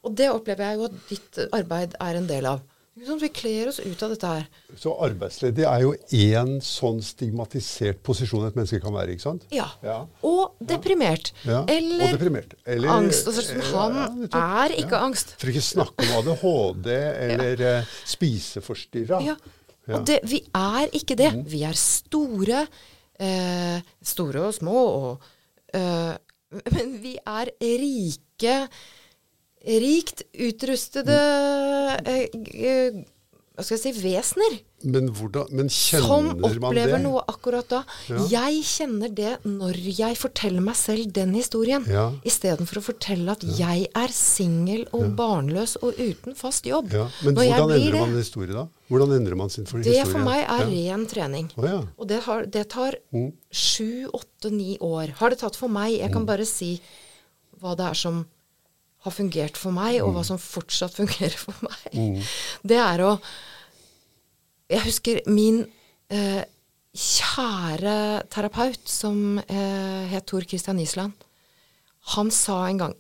[0.05, 2.61] Og det opplever jeg jo at ditt arbeid er en del av.
[3.01, 4.45] Vi kler oss ut av dette her.
[4.77, 9.47] Så arbeidsledig er jo én sånn stigmatisert posisjon et menneske kan være, ikke sant?
[9.55, 9.71] Ja.
[9.81, 10.03] Ja.
[10.29, 11.33] Og deprimert.
[11.49, 12.53] Ja, Eller og deprimert.
[12.67, 13.31] Eller- angst.
[13.33, 15.33] Altså, han er ikke angst.
[15.41, 16.93] For ikke snakke om ADHD
[17.31, 19.25] eller eh, spiseforstyrra.
[19.25, 19.39] Ja.
[19.89, 19.97] Ja.
[19.97, 21.33] Og det, vi er ikke det.
[21.49, 22.67] Vi er store.
[23.21, 25.27] Eh, store og små og
[25.77, 26.17] eh,
[26.75, 28.55] Men vi er rike
[29.61, 31.19] Rikt utrustede
[32.09, 33.03] eh, eh,
[33.61, 34.55] Hva skal jeg si vesener.
[34.89, 36.63] Men, hvordan, men Som kjenner man det?
[36.65, 37.83] opplever noe akkurat da.
[38.09, 38.23] Ja.
[38.33, 41.85] Jeg kjenner det når jeg forteller meg selv den historien.
[41.87, 42.07] Ja.
[42.25, 46.89] Istedenfor å fortelle at jeg er singel og barnløs og uten fast jobb.
[46.97, 48.65] Ja, men Når hvordan endrer man en historie da?
[48.89, 50.11] Hvordan endrer man sin for Det historie?
[50.17, 50.71] for meg er ja.
[50.97, 51.53] ren trening.
[51.61, 51.83] Oh, ja.
[52.01, 53.33] Og det, har, det tar Mm.
[53.53, 55.13] sju, åtte, ni år.
[55.21, 55.99] Har det tatt for meg.
[56.01, 56.13] Jeg Mm.
[56.15, 56.81] kan bare si
[57.61, 58.25] hva det er som
[59.07, 60.15] har fungert for meg, og Mm.
[60.19, 62.23] hva som fortsatt fungerer for meg.
[62.67, 63.15] Det er å
[64.71, 65.65] Jeg husker min
[66.11, 66.45] eh,
[66.95, 67.95] kjære
[68.31, 71.13] terapeut som eh, het Tor Christian Island.
[72.17, 72.95] Han sa en gang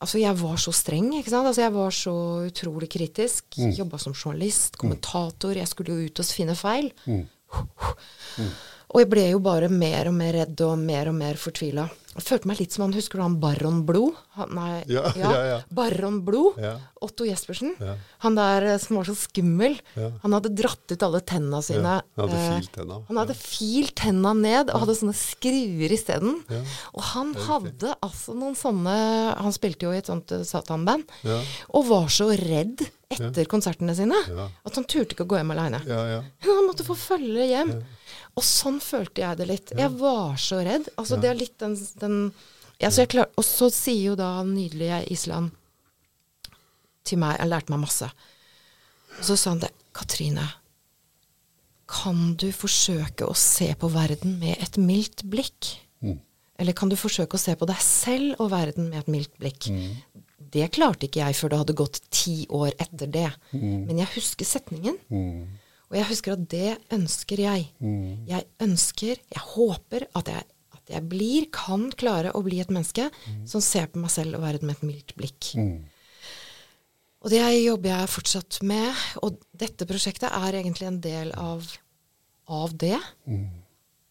[0.00, 1.44] Altså, jeg var så streng, ikke sant.
[1.44, 2.12] Altså, jeg var så
[2.48, 3.44] utrolig kritisk.
[3.60, 3.74] Mm.
[3.76, 5.52] Jobba som journalist, kommentator.
[5.52, 6.88] Jeg skulle jo ut og finne feil.
[7.04, 7.26] Mm.
[8.94, 11.84] Og jeg ble jo bare mer og mer redd og mer og mer fortvila.
[12.10, 14.16] Jeg følte meg litt som han Husker du han Baron Blod?
[14.34, 15.58] Han, nei, Ja, ja, ja.
[15.70, 16.58] Baron Blod.
[17.00, 17.76] Otto Jespersen.
[18.24, 19.78] Han der eh, som var så skummel.
[20.24, 22.00] Han hadde dratt ut alle tenna sine.
[22.18, 22.98] Han hadde eh, filt tenna.
[23.08, 26.40] Han hadde filt tenna ned og hadde sånne skruer isteden.
[26.50, 26.60] Ja.
[26.96, 28.96] Og han hadde altså noen sånne
[29.40, 31.06] Han spilte jo i et sånt eh, satanband.
[31.26, 31.38] Ja.
[31.78, 35.80] Og var så redd etter konsertene sine at han turte ikke å gå hjem aleine.
[35.88, 36.20] Ja, ja.
[36.46, 37.72] Han måtte få følge hjem.
[38.38, 39.72] Og sånn følte jeg det litt.
[39.76, 40.88] Jeg var så redd.
[41.00, 42.16] Altså Det er litt den, den
[42.78, 45.50] altså, klar, og så sier jo da nydelige Island
[47.04, 48.08] til meg Jeg lærte meg masse.
[49.18, 49.72] Og så sa han det.
[49.96, 50.44] Katrine,
[51.90, 55.72] kan du forsøke å se på verden med et mildt blikk?
[55.98, 56.20] Mm.
[56.60, 59.66] Eller kan du forsøke å se på deg selv og verden med et mildt blikk?
[59.72, 59.96] Mm.
[60.50, 63.28] Det klarte ikke jeg før det hadde gått ti år etter det.
[63.88, 64.96] Men jeg husker setningen.
[65.90, 65.92] Mm.
[65.92, 67.68] Og jeg husker at det ønsker jeg.
[67.82, 68.26] Mm.
[68.30, 70.44] Jeg ønsker, jeg håper at jeg,
[70.76, 73.08] at jeg blir, kan klare å bli et menneske
[73.48, 75.50] som ser på meg selv og verden med et mildt blikk.
[75.58, 75.80] Mm.
[77.20, 79.02] Og det jobber jeg fortsatt med.
[79.26, 81.66] Og dette prosjektet er egentlig en del av,
[82.48, 82.96] av det.
[83.26, 83.48] Mm.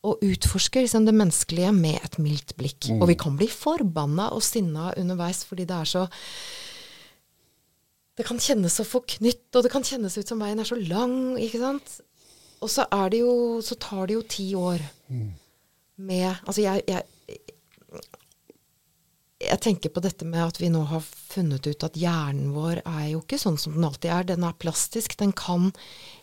[0.09, 2.91] Og utforsker liksom det menneskelige med et mildt blikk.
[2.91, 2.99] Mm.
[3.01, 6.05] Og vi kan bli forbanna og sinna underveis fordi det er så
[8.19, 11.37] Det kan kjennes så forknytt, og det kan kjennes ut som veien er så lang,
[11.39, 11.93] ikke sant.
[12.59, 14.81] Og så er det jo Så tar det jo ti år
[15.95, 17.05] med Altså jeg, jeg
[19.39, 23.05] jeg tenker på dette med at vi nå har funnet ut at hjernen vår er
[23.13, 24.25] jo ikke sånn som den alltid er.
[24.27, 25.15] Den er plastisk.
[25.15, 25.69] Den kan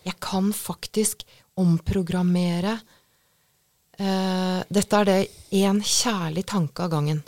[0.05, 1.25] Jeg kan faktisk
[1.57, 2.77] omprogrammere
[3.97, 5.21] Uh, Dette er det
[5.57, 7.23] én kjærlig tanke av gangen.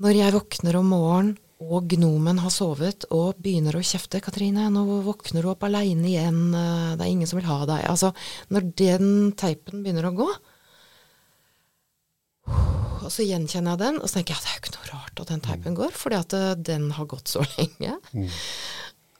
[0.00, 4.82] Når jeg våkner om morgenen, og gnomen har sovet og begynner å kjefte 'Katrine, nå
[5.06, 6.52] våkner du opp aleine igjen.
[6.52, 8.12] Det er ingen som vil ha deg.' Altså,
[8.52, 10.28] når den teipen begynner å gå,
[13.06, 14.88] og så gjenkjenner jeg den, og så tenker jeg at det er jo ikke noe
[14.90, 17.98] rart at den teipen går, fordi at eh, den har gått så lenge.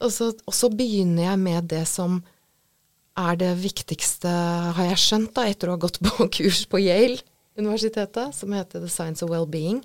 [0.00, 2.18] Og, så, og så begynner jeg med det som
[3.16, 4.28] er det viktigste,
[4.76, 8.90] har jeg skjønt, da, etter å ha gått på kurs på Yale-universitetet, som heter The
[8.92, 9.80] Science of Wellbeing.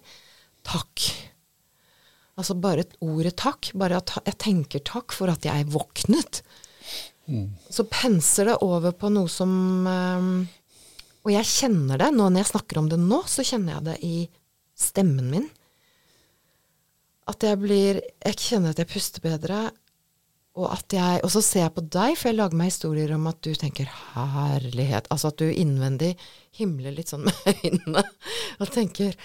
[0.67, 1.05] Takk.
[2.41, 3.69] Altså bare ordet takk.
[3.77, 6.41] Bare at jeg tenker takk for at jeg våknet.
[7.71, 9.51] Så penser det over på noe som
[9.87, 10.25] eh,
[11.21, 12.09] og jeg kjenner det.
[12.15, 14.15] Nå når jeg snakker om det nå, så kjenner jeg det i
[14.77, 15.49] stemmen min.
[17.29, 19.69] At jeg blir Jeg kjenner at jeg puster bedre.
[20.57, 23.27] Og, at jeg, og så ser jeg på deg, for jeg lager meg historier om
[23.29, 25.07] at du tenker 'herlighet'.
[25.07, 26.17] Altså at du innvendig
[26.57, 28.03] himler litt sånn med øynene
[28.59, 29.15] og tenker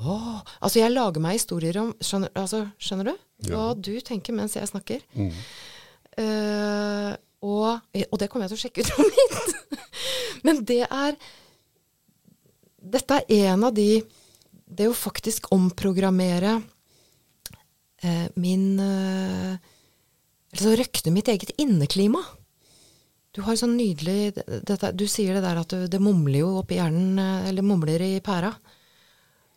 [0.00, 0.40] Åh.
[0.60, 3.26] Altså jeg lager meg historier om Skjønner, altså, skjønner du?
[3.50, 5.02] Hva du tenker mens jeg snakker.
[5.18, 5.30] Mm.
[6.12, 7.68] Uh, og,
[8.04, 9.88] og det kommer jeg til å sjekke ut på mitt.
[10.46, 11.16] Men det er
[12.82, 14.02] Dette er en av de
[14.66, 19.56] Det å faktisk omprogrammere uh, min uh,
[20.52, 22.20] Altså røkne mitt eget inneklima.
[23.32, 26.76] Du har sånn nydelig dette, Du sier det der at du, det mumler jo oppi
[26.76, 27.16] hjernen,
[27.48, 28.50] eller mumler i pæra,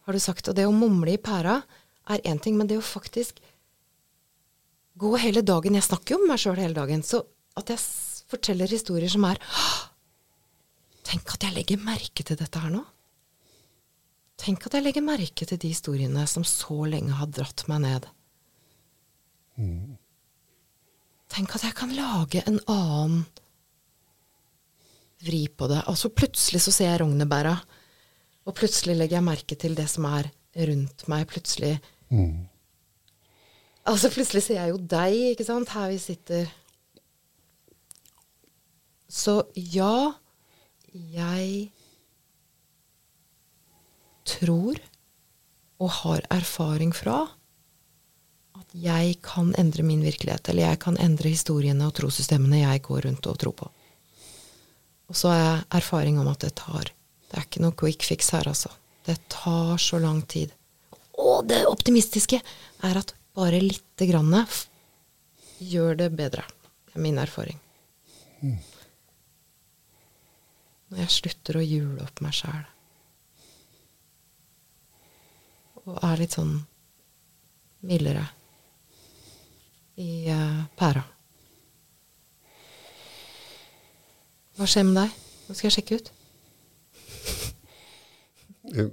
[0.06, 0.50] har du sagt.
[0.50, 1.60] Og det å mumle i pæra
[2.14, 3.42] er én ting, men det å faktisk
[4.96, 7.04] gå hele dagen Jeg snakker jo om meg sjøl hele dagen.
[7.04, 7.24] Så
[7.58, 7.82] at jeg
[8.32, 9.42] forteller historier som er
[11.06, 12.82] Tenk at jeg legger merke til dette her nå.
[14.42, 18.08] Tenk at jeg legger merke til de historiene som så lenge har dratt meg ned.
[21.32, 23.22] Tenk at jeg kan lage en annen
[25.26, 25.84] vri på det.
[25.88, 27.56] Altså plutselig så ser jeg rognebæra,
[28.46, 30.30] og plutselig legger jeg merke til det som er
[30.70, 31.28] rundt meg.
[31.30, 31.78] Plutselig
[32.14, 32.48] Mm.
[33.86, 36.50] Altså plutselig ser jeg jo deg, ikke sant, her vi sitter.
[39.10, 40.16] Så ja,
[40.94, 41.70] jeg
[44.26, 44.82] tror
[45.76, 47.26] og har erfaring fra
[48.56, 53.06] at jeg kan endre min virkelighet, eller jeg kan endre historiene og trossystemene jeg går
[53.06, 53.70] rundt og tror på.
[55.12, 56.90] Og så har jeg erfaring om at det tar
[57.36, 58.70] Det er ikke noe quick fix her, altså.
[59.04, 60.54] Det tar så lang tid.
[61.20, 64.32] Og det optimistiske er at bare lite grann
[65.60, 66.46] gjør det bedre.
[66.88, 67.60] Det er min erfaring.
[70.88, 72.64] Når jeg slutter å jule opp meg sjæl.
[75.84, 76.56] Og er litt sånn
[77.84, 78.24] mildere
[80.00, 81.04] i uh, pæra.
[84.56, 85.24] Hva skjer med deg?
[85.46, 86.15] Nå skal jeg sjekke ut.
[88.74, 88.90] Jeg,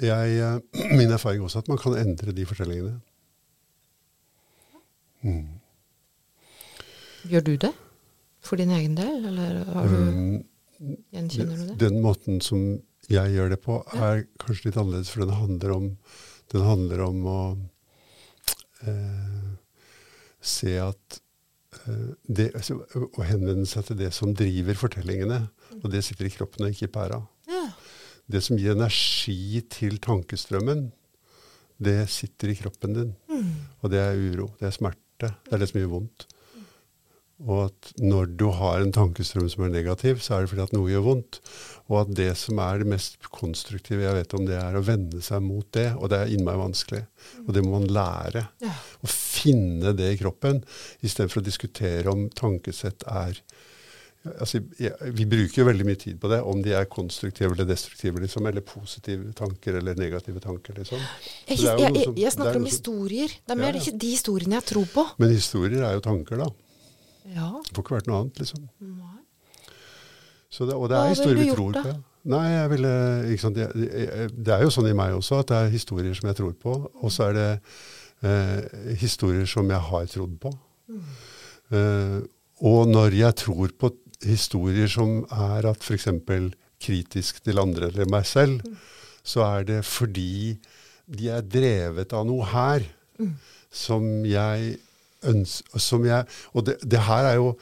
[0.00, 2.94] jeg, eh, min erfaring også er at man kan endre de fortellingene.
[7.28, 7.72] Gjør du det?
[8.40, 9.98] For din egen del, eller har du,
[10.80, 11.78] Mm, gjenkjenner du det?
[11.82, 15.88] Den måten som jeg gjør det på, er kanskje litt annerledes, for den handler om,
[16.54, 17.40] den handler om å
[18.88, 19.50] eh,
[20.40, 21.20] se at
[21.84, 25.42] eh, det, altså, Å henvende seg til det som driver fortellingene.
[25.82, 27.20] Og det sitter i kroppen og ikke i pæra.
[28.30, 30.90] Det som gir energi til tankestrømmen,
[31.80, 33.14] det sitter i kroppen din.
[33.80, 36.28] Og det er uro, det er smerte, det er det som gjør vondt.
[37.48, 40.74] Og at når du har en tankestrøm som er negativ, så er det fordi at
[40.76, 41.38] noe gjør vondt.
[41.88, 45.22] Og at det som er det mest konstruktive jeg vet om, det er å vende
[45.24, 45.88] seg mot det.
[45.96, 47.00] Og det er innmari vanskelig.
[47.46, 48.44] Og det må man lære.
[48.60, 48.74] Ja.
[48.76, 50.60] Å finne det i kroppen,
[51.00, 53.40] istedenfor å diskutere om tankesett er
[54.20, 54.58] Altså,
[55.16, 58.44] vi bruker jo veldig mye tid på det, om de er konstruktive eller destruktive, liksom,
[58.50, 60.76] eller positive tanker eller negative tanker.
[60.76, 61.00] liksom.
[61.48, 63.32] Jeg, jo jeg, jeg, jeg snakker er om som- historier.
[63.32, 63.80] Det er mer ja.
[63.80, 65.06] ikke de historiene jeg tror på.
[65.22, 66.50] Men historier er jo tanker, da.
[67.30, 67.48] Ja.
[67.64, 68.68] Det får ikke vært noe annet, liksom.
[68.84, 69.16] Nei.
[70.50, 71.94] Så det, og det er Hva historier vi tror på.
[72.30, 72.92] Nei, jeg ville,
[73.40, 76.52] sant, Det er jo sånn i meg også at det er historier som jeg tror
[76.60, 77.48] på, og så er det
[78.26, 80.52] eh, historier som jeg har trodd på.
[80.90, 81.00] Mm.
[81.70, 82.18] Eh,
[82.68, 83.94] og når jeg tror på
[84.26, 86.08] historier som er at f.eks.
[86.80, 88.76] kritisk til andre eller meg selv, Mm.
[89.24, 90.58] så er det fordi
[91.10, 92.80] de er drevet av noe her
[93.18, 93.34] Mm.
[93.70, 94.78] som jeg
[95.22, 97.56] ønsker som jeg, Og det, det her er jo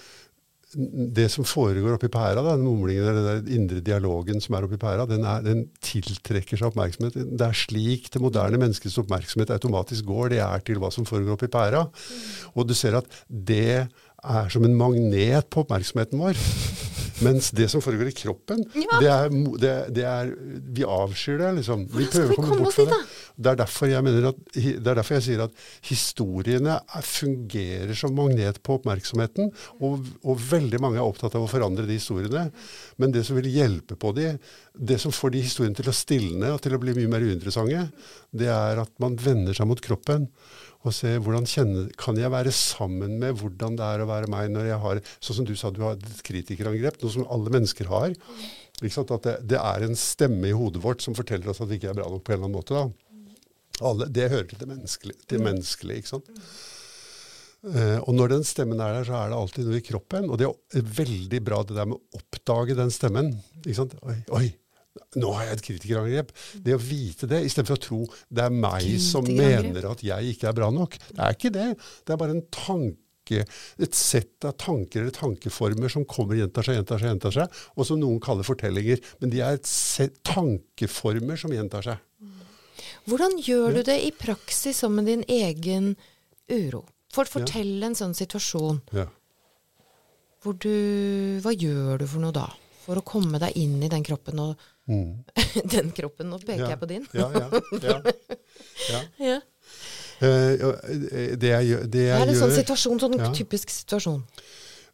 [0.77, 5.07] det som foregår oppi pæra, den mumlingen eller den indre dialogen som er oppi pæra,
[5.09, 7.15] den, er, den tiltrekker seg oppmerksomhet.
[7.15, 10.29] Det er slik det moderne menneskets oppmerksomhet automatisk går.
[10.35, 11.87] Det er til hva som foregår oppi pæra.
[12.55, 13.89] Og du ser at det
[14.25, 16.39] er som en magnet på oppmerksomheten vår.
[17.27, 18.99] Mens det som foregår i kroppen, Ja.
[19.03, 20.29] det, er, det, det er
[20.77, 21.87] Vi avskyr det, liksom.
[21.91, 22.99] Hvordan skal vi komme oss fra det.
[23.39, 27.95] Det er derfor jeg mener at, det er derfor jeg sier at historiene er, fungerer
[27.99, 29.51] som magnet på oppmerksomheten,
[29.83, 32.49] og, og veldig mange er opptatt av å forandre de historiene.
[32.99, 34.33] Men det som vil hjelpe på de,
[34.75, 37.89] det som får de historiene til å stilne og til å bli mye mer uinteressante,
[38.35, 40.27] det er at man vender seg mot kroppen
[40.87, 44.53] og se hvordan kjenne, kan jeg være sammen med hvordan det er å være meg
[44.55, 47.91] når jeg har Sånn som du sa, du har et kritikerangrep, noe som alle mennesker
[47.91, 48.15] har.
[48.79, 51.91] At det, det er en stemme i hodet vårt som forteller oss at vi ikke
[51.91, 52.85] er bra nok på en eller annen måte.
[53.89, 55.25] Alle, det hører til det menneskelige.
[55.31, 56.31] Til menneskelig, ikke sant?
[57.67, 60.31] Uh, og når den stemmen er der, så er det alltid noe i kroppen.
[60.31, 60.47] Og det
[60.79, 63.33] er veldig bra det der med å oppdage den stemmen.
[63.65, 63.99] Ikke sant?
[64.07, 64.47] Oi, oi,
[65.17, 66.33] nå har jeg et kritikerangrep.
[66.65, 70.49] Det å vite det, istedenfor å tro det er meg som mener at jeg ikke
[70.51, 70.99] er bra nok.
[71.11, 71.69] Det er ikke det.
[72.05, 73.43] Det er bare en tanke
[73.77, 77.85] et sett av tanker eller tankeformer som kommer, gjentar seg, gjentar seg, gjentar seg, og
[77.85, 79.03] som noen kaller fortellinger.
[79.21, 82.01] Men de er et sett tankeformer som gjentar seg.
[83.09, 85.93] Hvordan gjør du det i praksis som med din egen
[86.49, 86.87] uro?
[87.13, 89.07] For fortell en sånn situasjon Ja.
[90.43, 92.49] hvor du Hva gjør du for noe da?
[92.85, 94.57] For å komme deg inn i den kroppen og
[95.75, 96.65] Den kroppen, nå peker Mm.
[96.65, 96.69] Ja.
[96.73, 97.05] jeg på din.
[97.13, 97.49] Ja, ja,
[98.89, 99.01] ja.
[99.29, 99.39] ja.
[100.19, 104.23] Eh, det jeg, gjør- det Det jeg er en sånn situasjon, sånn typisk situasjon.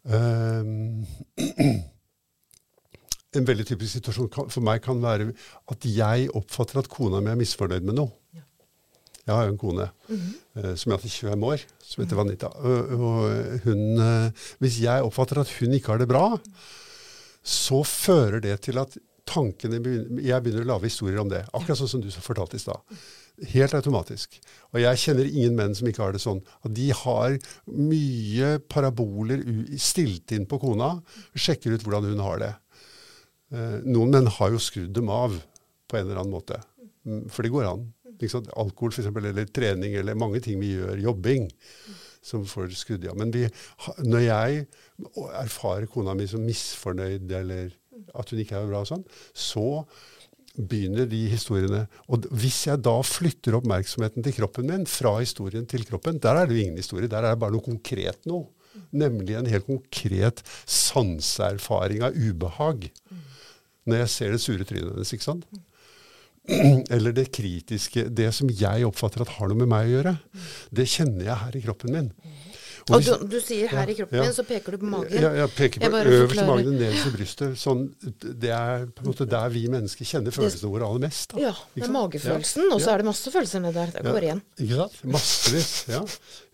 [0.05, 1.05] Uh,
[3.35, 5.33] En veldig typisk situasjon kan, for meg kan være
[5.73, 8.13] at jeg oppfatter at kona mi er misfornøyd med noe.
[8.37, 8.45] Ja.
[9.27, 12.21] Jeg har jo en kone eh, som jeg har hatt i 25 år, som heter
[12.21, 12.51] Vanita.
[12.55, 13.33] Og,
[13.65, 13.83] hun,
[14.63, 16.29] hvis jeg oppfatter at hun ikke har det bra,
[17.43, 18.95] så fører det til at
[19.29, 21.45] tankene begynner, Jeg begynner å lage historier om det.
[21.53, 22.81] Akkurat sånn som du fortalte i stad.
[23.51, 24.37] Helt automatisk.
[24.73, 26.43] Og jeg kjenner ingen menn som ikke har det sånn.
[26.63, 29.43] Og de har mye paraboler
[29.81, 30.97] stilt inn på kona,
[31.35, 32.53] sjekker ut hvordan hun har det.
[33.55, 35.35] Eh, noen menn har jo skrudd dem av
[35.91, 36.61] på en eller annen måte.
[37.05, 37.85] Mm, For det går an.
[38.21, 38.47] Liksom.
[38.57, 41.01] Alkohol for eksempel, eller trening, eller mange ting vi gjør.
[41.11, 41.51] Jobbing.
[42.25, 43.19] Som får skrudd av.
[43.21, 43.43] Men vi,
[44.01, 44.63] når jeg
[45.43, 47.75] erfarer kona mi som misfornøyd, eller
[48.15, 49.85] at hun ikke er bra, og sånn, så
[50.55, 51.85] begynner de historiene.
[52.13, 56.49] Og hvis jeg da flytter oppmerksomheten til kroppen min, fra historien til kroppen, der er
[56.49, 57.11] det jo ingen historie.
[57.11, 58.47] Der er det bare noe konkret noe.
[58.95, 62.89] Nemlig en helt konkret sanseerfaring av ubehag.
[63.85, 65.47] Når jeg ser det sure trynet hennes, ikke sant?
[66.95, 70.15] Eller det kritiske, det som jeg oppfatter at har noe med meg å gjøre.
[70.75, 72.11] Det kjenner jeg her i kroppen min.
[72.91, 74.25] Og hvis- du, du sier her i kroppen Ja.
[74.27, 75.23] din, så peker du på magen.
[75.23, 77.57] ja, jeg peker på øverst i magen og nederst i brystet.
[77.57, 77.87] Sånn,
[78.21, 81.33] det er på en måte der vi mennesker kjenner følelsene våre aller mest.
[81.33, 81.41] Da.
[81.47, 83.87] Ja, det er magefølelsen, og så er det masse følelser nedi der.
[83.97, 84.43] Det går igjen.
[84.61, 85.01] Ikke sant?
[85.17, 85.73] Massevis.
[85.89, 86.05] Ja.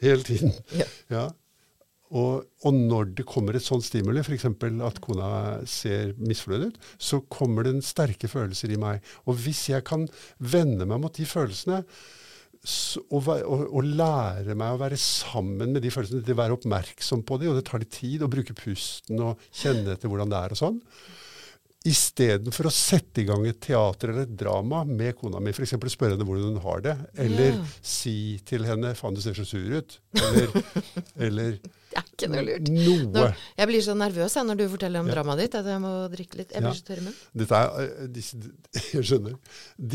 [0.00, 0.54] Hele tiden.
[0.78, 0.84] Ja.
[1.10, 1.26] Ja.
[2.12, 4.44] Og, og når det kommer et sånt stimuli, f.eks.
[4.44, 9.00] at kona ser misfornøyd ut, så kommer det sterke følelser i meg.
[9.30, 10.08] Og hvis jeg kan
[10.40, 11.84] vende meg mot de følelsene,
[12.60, 17.52] og lære meg å være sammen med de følelsene, til å være oppmerksom på dem,
[17.52, 20.60] og det tar litt tid å bruke pusten og kjenne etter hvordan det er og
[20.60, 20.78] sånn,
[21.88, 25.78] Istedenfor å sette i gang et teater eller et drama med kona mi, f.eks.
[25.88, 26.92] spørre henne hvordan hun har det,
[27.24, 27.70] eller yeah.
[27.80, 30.52] si til henne 'faen, du ser så sur ut', eller,
[31.26, 31.56] eller
[31.90, 32.68] Det er ikke noe lurt.
[32.70, 33.06] noe.
[33.14, 35.14] Når, jeg blir så nervøs jeg, når du forteller om Ja.
[35.16, 36.52] dramaet ditt, at jeg må drikke litt.
[36.54, 36.78] Jeg blir Ja.
[36.78, 37.82] så tørr i munnen.
[37.82, 38.36] Eh, disse,
[38.94, 39.34] jeg skjønner.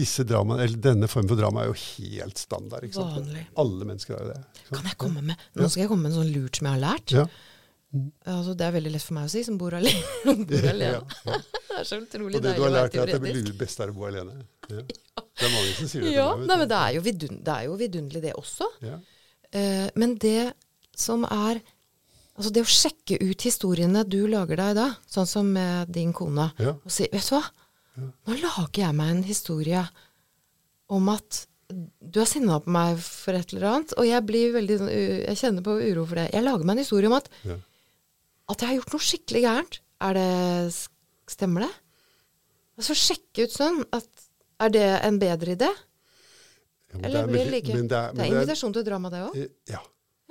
[0.01, 2.83] Disse drama, eller Denne formen for drama er jo helt standard.
[2.83, 3.15] ikke sant?
[3.21, 3.45] Vanlig.
[3.63, 4.41] Alle mennesker har jo det.
[4.73, 6.83] Kan jeg komme med Nå skal jeg komme med en sånn lurt som jeg har
[6.83, 7.11] lært.
[7.15, 7.27] Ja.
[8.27, 10.01] Altså, det er veldig lett for meg å si, som bor alene.
[10.49, 10.99] bor alene.
[10.99, 11.37] Ja, ja.
[11.75, 13.15] Det er så utrolig Og det du deilig har å være lært, er at det
[13.19, 13.45] teoretisk.
[13.47, 14.35] blir best er å bo alene.
[14.71, 14.81] Ja.
[14.85, 16.47] Det er mange som sier det Ja, til meg.
[16.47, 18.67] nei, men det er jo, vidun det er jo vidunderlig, det også.
[18.85, 18.99] Ja.
[19.59, 20.53] Eh, men det
[20.95, 21.59] som er
[22.35, 26.51] Altså det å sjekke ut historiene du lager deg da, sånn som med din kone,
[26.59, 26.73] Ja.
[26.75, 27.43] og si Vet du hva,
[28.27, 29.85] nå lager jeg meg en historie
[30.89, 34.77] om at du er sinna på meg for et eller annet, og jeg blir veldig
[34.79, 36.27] sånn Jeg kjenner på uro for det.
[36.33, 37.55] Jeg lager meg en historie om at, Ja.
[38.49, 39.79] at jeg har gjort noe skikkelig gærent.
[40.01, 40.89] Er det
[41.27, 41.71] Stemmer det?
[42.77, 44.05] Altså sjekke ut sånn at
[44.59, 45.67] Er det en bedre idé?
[46.91, 47.73] Ja, men Eller det er blir det like?
[47.73, 49.35] men det er- men det er- invitasjon til drama, det òg.
[49.35, 49.79] Eh, Ja.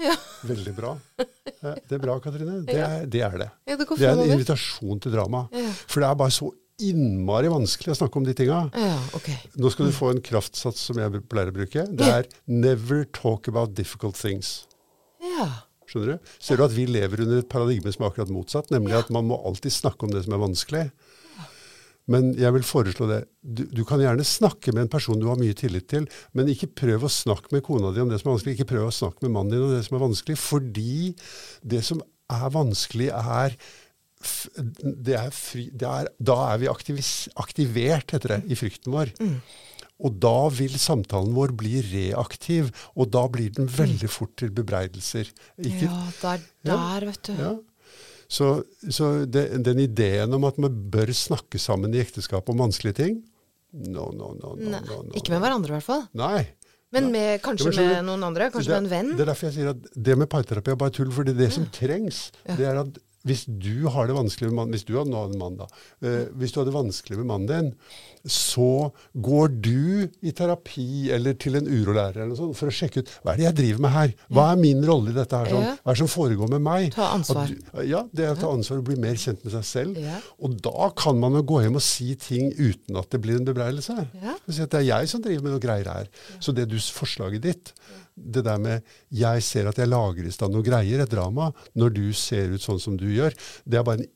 [0.01, 0.17] Ja.
[0.51, 0.97] Veldig bra.
[1.45, 2.61] Det er bra, Katrine.
[2.67, 3.23] Det er det.
[3.25, 3.51] Er det.
[3.69, 5.47] Ja, det det er en invitasjon til drama.
[5.55, 5.71] Ja.
[5.87, 6.51] For det er bare så
[6.83, 8.65] innmari vanskelig å snakke om de tinga.
[8.75, 9.29] Ja, ok.
[9.63, 11.87] Nå skal du få en kraftsats som jeg pleier å bruke.
[11.87, 14.67] Det er 'never talk about difficult things'.
[15.23, 15.49] Ja.
[15.87, 16.31] Skjønner du?
[16.41, 19.29] Ser du at vi lever under et paradigme som er akkurat motsatt, nemlig at man
[19.29, 20.91] må alltid snakke om det som er vanskelig.
[22.13, 23.21] Men jeg vil foreslå det.
[23.41, 26.05] Du, du kan gjerne snakke med en person du har mye tillit til,
[26.37, 28.57] men ikke prøv å snakke med kona di om det som er vanskelig.
[28.59, 31.15] Ikke prøv å snakke med mannen din om det som er vanskelig, fordi
[31.65, 32.03] det som
[32.35, 33.57] er vanskelig, er
[35.05, 39.13] det er fri, det er, Da er vi aktivis, aktivert, heter det, i frykten vår.
[40.05, 45.29] Og da vil samtalen vår bli reaktiv, og da blir den veldig fort til bebreidelser.
[45.61, 46.77] Ikke, Ja, der, Ja.
[46.77, 47.33] der vet du.
[47.39, 47.53] ja.
[48.29, 53.01] Så, så det, den ideen om at man bør snakke sammen i ekteskap om vanskelige
[53.03, 53.23] ting
[53.75, 54.53] No, no, no.
[54.55, 55.15] no, no, no.
[55.19, 56.05] Ikke med hverandre, i hvert fall.
[56.15, 56.45] Nei.
[56.95, 58.47] Men med, kanskje Ja, men med noen andre.
[58.55, 59.09] Kanskje det, med en venn.
[59.19, 61.11] Det er derfor jeg sier at det med parterapi er bare tull.
[61.11, 62.55] fordi det som trengs, Ja.
[62.55, 65.39] det er at hvis du har det vanskelig med mannen Hvis du har nå en
[65.41, 65.67] mann, da.
[66.05, 67.73] Eh, hvis du har det vanskelig med mannen din,
[68.25, 73.11] så går du i terapi eller til en urolærer eller sånt for å sjekke ut
[73.21, 74.15] hva er det jeg driver med her.
[74.33, 75.51] Hva er min rolle i dette her?
[75.53, 75.67] Sånn?
[75.77, 76.87] Hva er det som foregår med meg?
[76.95, 77.53] Ta ansvar.
[77.53, 80.01] Du, ja, det er å ta ansvar og bli mer kjent med seg selv.
[80.01, 80.17] Ja.
[80.41, 83.49] Og da kan man jo gå hjem og si ting uten at det blir en
[83.49, 83.99] bebreidelse.
[84.23, 84.39] Ja.
[84.49, 86.11] Si at det er jeg som driver med noe greier her.
[86.41, 87.75] Så det du, forslaget ditt,
[88.15, 91.95] det der med 'jeg ser at jeg lager i stand noe greier', et drama, når
[91.95, 93.35] du ser ut sånn som du gjør,
[93.67, 94.07] det er bare en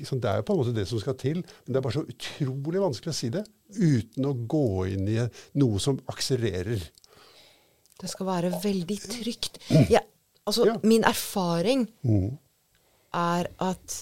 [0.00, 2.04] Det er jo på en måte det som skal til, men det er bare så
[2.08, 3.44] utrolig vanskelig å si det
[3.76, 5.18] uten å gå inn i
[5.60, 6.84] noe som akselererer.
[8.02, 9.60] Det skal være veldig trygt.
[9.92, 10.02] Ja,
[10.48, 10.78] altså, Ja.
[10.82, 12.30] Min erfaring mm.
[13.14, 13.98] er at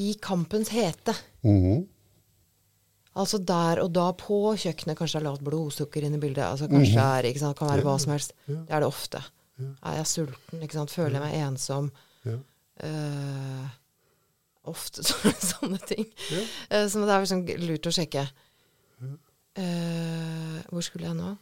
[0.00, 1.12] i kampens hete
[1.44, 1.82] mm.
[3.12, 6.46] Altså der og da på kjøkkenet, kanskje det er lavt blodsukker inne i bildet.
[6.46, 8.32] altså kanskje det er, sant, kan være hva som helst.
[8.46, 9.20] Det er det ofte.
[9.60, 11.90] Er jeg sulten, føler jeg meg ensom?
[12.24, 12.38] Ja.
[12.88, 13.66] Eh,
[14.70, 16.06] ofte så sånne ting.
[16.30, 16.42] Ja.
[16.70, 18.26] Eh, så det er liksom lurt å sjekke.
[19.52, 21.34] Uh, hvor skulle jeg nå?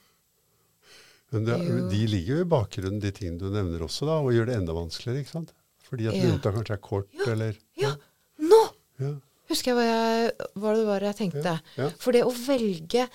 [1.31, 1.57] Men det,
[1.93, 4.75] de ligger jo i bakgrunnen, de tingene du nevner også, da, og gjør det enda
[4.75, 5.23] vanskeligere.
[5.23, 5.53] ikke sant?
[5.87, 6.33] Fordi at Ja.
[6.43, 7.93] kanskje er kort, eller Ja,
[8.43, 8.61] nå
[8.99, 9.13] ja.
[9.51, 11.55] husker jeg hva, jeg hva det var jeg tenkte.
[11.77, 11.89] Ja, ja.
[12.03, 13.07] For det å velge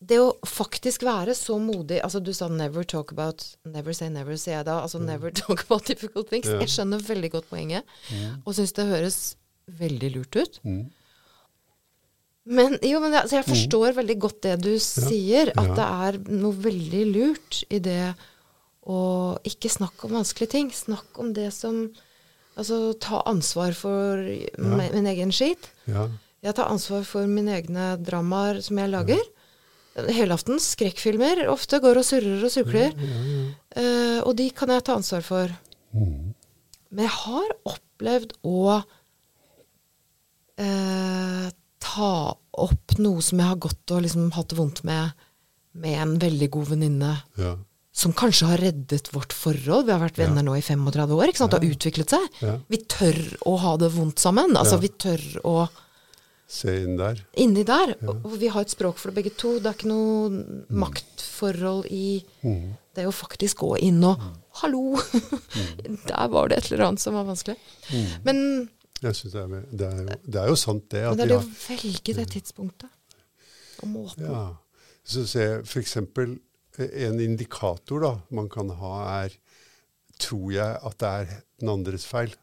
[0.00, 4.38] Det å faktisk være så modig altså Du sa 'never talk about Never say never',
[4.38, 4.80] sier jeg da.
[4.82, 6.48] Altså 'never talk about difficult things'.
[6.48, 6.58] Ja.
[6.60, 7.84] Jeg skjønner veldig godt poenget,
[8.46, 9.36] og syns det høres
[9.68, 10.60] veldig lurt ut.
[10.64, 10.90] Mm.
[12.46, 15.74] Men, jo, men altså jeg forstår veldig godt det du sier, at Ja.
[15.76, 15.86] det
[16.26, 18.14] er noe veldig lurt i det
[18.88, 20.70] å ikke snakke om vanskelige ting.
[20.72, 21.90] Snakk om det som
[22.58, 24.16] Altså ta ansvar for
[24.58, 25.68] min egen skit.
[25.86, 26.08] ja.
[26.42, 29.20] Jeg tar ansvar for mine egne dramaer som jeg lager.
[29.96, 32.94] Helaftens skrekkfilmer ofte går og surrer og sukler.
[33.74, 35.50] Eh, og de kan jeg ta ansvar for.
[35.92, 36.30] Mm.
[36.90, 38.80] Men jeg har opplevd å
[40.60, 41.48] uh,
[41.80, 42.12] ta
[42.60, 45.12] opp noe som jeg har gått og liksom hatt det vondt med,
[45.80, 47.16] med en veldig god venninne.
[47.40, 47.56] ja.
[48.00, 49.88] Som kanskje har reddet vårt forhold.
[49.88, 51.24] Vi har vært venner nå i 35 år.
[51.26, 51.50] ikke sant?
[51.50, 52.28] Det har utviklet seg.
[52.40, 52.52] Ja.
[52.70, 53.18] Vi tør
[53.50, 54.54] å ha det vondt sammen.
[54.56, 54.82] Altså, Ja.
[54.84, 55.54] vi tør å
[56.50, 57.20] Se inn der.
[57.38, 57.92] Inni der.
[58.02, 59.52] Og og vi har et språk for det begge to.
[59.62, 62.72] Det er ikke noe maktforhold i Mm.
[62.96, 64.18] det å faktisk gå inn og
[64.60, 64.98] Hallo!
[66.10, 67.54] Der var det et eller annet som var vanskelig.
[67.92, 68.08] Mm.
[68.26, 68.40] Men,
[69.02, 71.04] Jeg synes det, er, det, er jo, det er jo sant, det.
[71.06, 72.90] men det er det å velge det tidspunktet.
[73.80, 74.26] Og måten.
[74.26, 74.42] ja.
[75.06, 75.96] Så se f.eks.
[75.96, 79.38] en indikator da, man kan ha, er
[80.20, 81.30] Tror jeg at det er
[81.62, 82.34] den andres feil?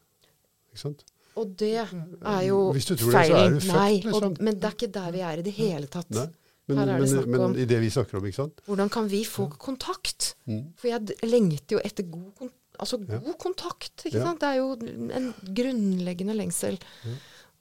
[0.72, 1.04] Ikke sant?
[1.38, 4.28] Og det er jo Hvis du tror det, så er du født, Nei, liksom.
[4.32, 6.10] og, men det er ikke der vi er i det hele tatt.
[6.16, 6.26] Nei.
[6.68, 8.58] Men, Her er det snakk om men i det vi snakker om, ikke sant?
[8.68, 10.34] Hvordan kan vi få kontakt?
[10.50, 10.66] Mm.
[10.76, 14.04] For jeg lengter jo etter god, kon altså god kontakt.
[14.04, 14.26] Ikke Ja.
[14.26, 14.42] sant?
[14.42, 14.74] Det er jo
[15.16, 16.76] en grunnleggende lengsel.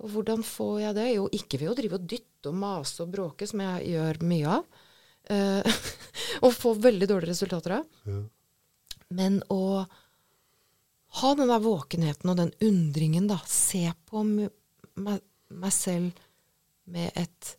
[0.04, 1.06] Og hvordan får jeg det?
[1.16, 4.58] Jo, ikke ved å drive og dytte og mase og bråke, som jeg gjør mye
[4.60, 4.68] av.
[5.28, 5.64] Uh,
[6.46, 7.88] og få veldig dårlige resultater av.
[8.06, 8.20] Ja.
[9.18, 9.88] Men å
[11.10, 13.40] ha den der våkenheten og den undringen, da.
[13.48, 14.52] Se på meg,
[15.50, 16.12] meg selv
[16.86, 17.54] med et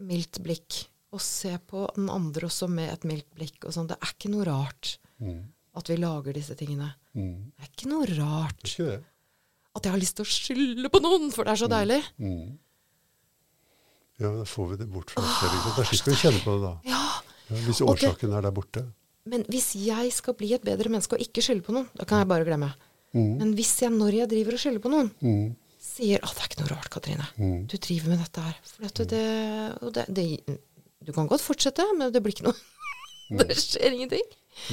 [0.00, 0.86] mildt blikk.
[1.12, 3.64] Og se på den andre også med et mildt blikk.
[3.66, 3.88] Og sånn.
[3.90, 5.52] Det er ikke noe rart Mm.
[5.76, 6.94] at vi lager disse tingene.
[7.14, 7.52] Mm.
[7.58, 9.02] Det er ikke noe rart Ikke
[9.76, 12.00] at jeg har lyst til å skylde på noen, for det er så deilig.
[12.18, 12.58] Mm.
[14.20, 15.68] Ja, da får vi det bort fra oss selv.
[15.76, 16.72] Da slipper vi å kjenne på det, da.
[16.90, 17.04] Ja,
[17.50, 18.36] Ja, hvis årsaken okay.
[18.38, 18.82] er der borte.
[19.26, 22.18] Men hvis jeg skal bli et bedre menneske og ikke skylde på noen, da kan
[22.22, 22.70] jeg bare glemme.
[23.14, 23.38] Mm.
[23.38, 25.56] Men hvis jeg, når jeg driver og skylder på noen, Mm.
[25.80, 27.26] sier at det er ikke noe rart, Katrine.
[27.36, 27.66] Mm.
[27.66, 28.56] Du driver med dette her.
[28.80, 30.58] Dette, det, og det, det,
[31.04, 32.56] du kan godt fortsette, men det blir ikke noe
[33.48, 34.22] Det skjer ingenting.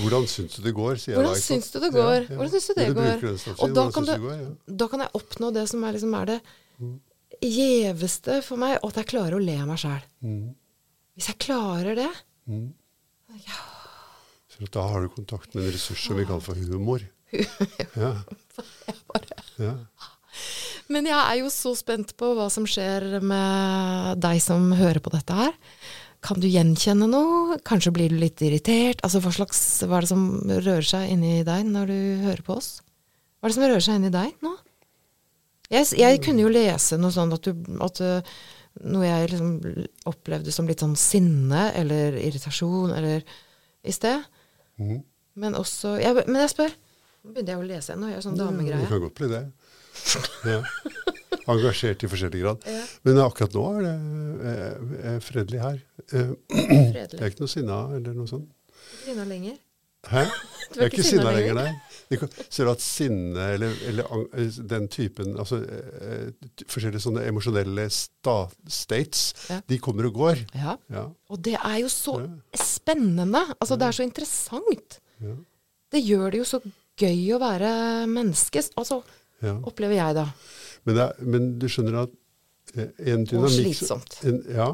[0.02, 1.42] Hvordan syns du det går, sier jeg Hvordan da.
[1.44, 2.26] syns du det går?
[2.32, 2.96] Hvordan syns du det går?
[2.96, 3.70] bruker den strategien?
[3.70, 4.76] Og da Hvordan kan syns du- det går, ja.
[4.82, 6.40] Da kan jeg oppnå det som er, liksom, er det
[6.80, 6.96] Mm.
[7.42, 10.02] gjeveste for meg, og at jeg klarer å le av meg sjæl.
[10.26, 10.56] Mm.
[11.18, 12.10] Hvis jeg klarer det
[12.50, 12.74] Mm.
[13.46, 13.60] ja,
[14.64, 17.06] At da har du kontakt med en ressurs som vi kaller for humor.
[17.98, 18.14] Ja.
[19.60, 19.74] ja.
[20.88, 25.12] Men jeg er jo så spent på hva som skjer med deg som hører på
[25.14, 25.56] dette her.
[26.24, 27.58] Kan du gjenkjenne noe?
[27.68, 29.04] Kanskje blir du litt irritert?
[29.06, 32.58] Altså, hva, slags, hva er det som rører seg inni deg når du hører på
[32.58, 32.72] oss?
[33.38, 34.54] Hva er det som rører seg inni deg nå?
[35.68, 37.52] Jeg, jeg kunne jo lese noe sånn at du
[37.84, 38.38] at, uh,
[38.88, 39.54] Noe jeg liksom
[40.06, 43.24] opplevde som litt sånn sinne eller irritasjon eller
[43.82, 44.22] i sted.
[44.78, 45.02] Mm.
[45.38, 46.74] Men også jeg, Men jeg spør.
[47.24, 48.86] Nå begynner jeg å lese nå, jeg er sånn damegreie.
[48.86, 49.44] Du kan godt bli det.
[50.48, 50.60] Ja.
[51.48, 52.66] Engasjert i forskjellig grad.
[52.68, 52.84] Ja.
[53.08, 53.94] Men akkurat nå er det
[54.52, 55.80] er eh, fredelig her.
[56.12, 57.08] Fredelig.
[57.14, 58.50] Det er ikke noe sinna eller noe sånt.
[59.06, 59.58] Grina lenger.
[60.12, 60.28] Hæ?
[60.68, 61.70] Du Jeg er ikke sinna lenger, nei.
[62.50, 66.30] Ser du at sinne eller, eller eh, den typen altså eh,
[66.70, 68.38] Forskjellige sånne emosjonelle sta
[68.72, 69.60] states, Ja.
[69.68, 70.42] de kommer og går.
[70.56, 70.78] Ja.
[70.94, 71.06] Ja.
[71.30, 72.30] Og det er jo så Ja.
[72.64, 73.44] spennende.
[73.60, 75.00] Altså, det er så interessant.
[75.22, 75.36] Ja.
[75.92, 76.62] Det gjør det jo så
[76.98, 77.72] gøy å være
[78.08, 78.64] menneske.
[78.78, 79.02] Altså,
[79.44, 80.28] opplever jeg, da.
[80.88, 82.16] Men, er, men du skjønner at
[82.78, 84.18] en dynamikk Og slitsomt.
[84.28, 84.72] En, ja.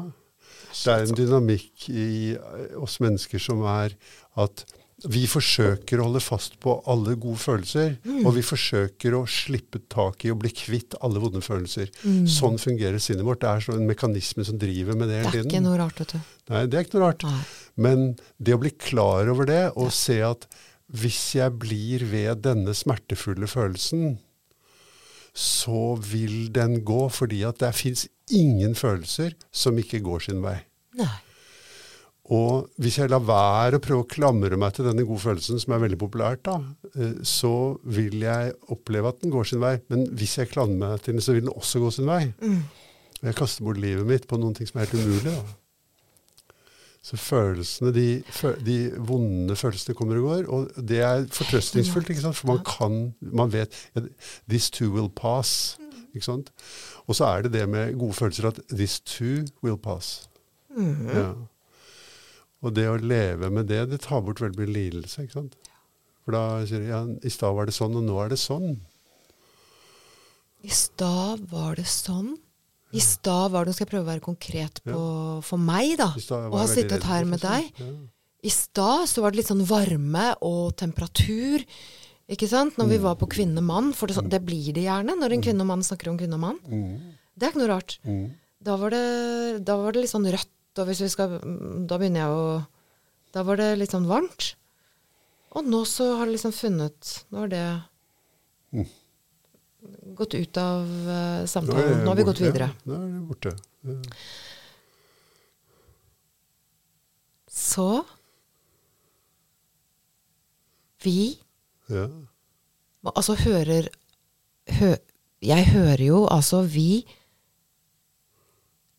[0.74, 3.94] Det er en dynamikk i eh, oss mennesker som er
[4.42, 4.64] at
[5.08, 8.26] vi forsøker å holde fast på alle gode følelser, Mm.
[8.26, 11.90] og vi forsøker å slippe tak i og bli kvitt alle vonde følelser.
[12.26, 13.40] Sånn fungerer sinnet vårt.
[13.40, 15.48] Det er sånn en mekanisme som driver med det hele tiden.
[15.48, 16.20] Det er ikke noe rart, vet du.
[16.50, 17.22] Nei, det er ikke noe rart.
[17.24, 17.42] Nei.
[17.76, 20.46] Men det å bli klar over det, og se at
[20.92, 24.18] hvis jeg blir ved denne smertefulle følelsen,
[25.34, 30.60] så vil den gå, fordi at det fins ingen følelser som ikke går sin vei.
[30.94, 31.10] Nei.
[32.32, 35.74] Og hvis jeg lar være å prøve å klamre meg til denne gode følelsen, som
[35.76, 36.54] er veldig populært, da,
[36.96, 39.74] eh, så vil jeg oppleve at den går sin vei.
[39.92, 42.22] Men hvis jeg klamrer meg til den, så vil den også gå sin vei.
[42.40, 42.62] Mm.
[43.20, 45.34] Og Jeg kaster bort livet mitt på noen ting som er helt umulig.
[45.36, 45.44] da.
[47.04, 48.08] Så følelsene, de,
[48.64, 52.38] de vonde følelsene kommer og går, og det er fortrøstningsfullt, ikke sant?
[52.38, 53.76] for man kan, man vet
[54.48, 55.76] This too will pass.
[56.14, 56.48] ikke sant?
[57.04, 60.30] Og så er det det med gode følelser at this too will pass.
[60.72, 61.10] Mm.
[61.12, 61.26] Ja.
[62.64, 65.24] Og det å leve med det, det tar bort veldig mye lidelse.
[65.26, 65.56] ikke sant?
[66.24, 68.78] For da sier de ja, i stad var det sånn, og nå er det sånn.
[70.64, 72.34] I stad var det sånn.
[72.94, 74.98] I stad var det Nå skal jeg prøve å være konkret på
[75.44, 76.12] for meg, da.
[76.46, 77.68] Og ha sittet her med deg.
[77.82, 77.90] Ja.
[78.44, 81.64] I stad så var det litt sånn varme og temperatur.
[82.30, 82.78] Ikke sant?
[82.80, 83.02] Når vi Mm.
[83.02, 83.92] var på kvinne og mann.
[83.92, 86.34] For det, sånn- det blir det gjerne når en kvinne og mann snakker om kvinne
[86.34, 86.58] og mann.
[86.68, 87.12] Mm.
[87.36, 87.98] Det er ikke noe rart.
[88.06, 88.30] Mm.
[88.62, 90.48] Da var det, da var det litt sånn rødt,
[90.82, 91.38] vi skal
[91.86, 92.66] Da begynner jeg å
[93.32, 94.54] Da var det litt sånn varmt.
[95.54, 97.82] Og nå så har det liksom funnet Nå har det
[98.74, 98.88] Mm.
[100.18, 102.00] gått ut av eh, samtalen.
[102.02, 102.70] Nå har vi borte, gått videre.
[102.84, 103.52] Nå er det borte.
[103.84, 103.94] Ja.
[107.48, 108.04] Så
[111.04, 111.38] Vi
[111.90, 112.08] Ja.
[113.14, 113.88] Altså hører
[114.78, 114.96] hø,
[115.42, 117.04] Jeg hører jo altså vi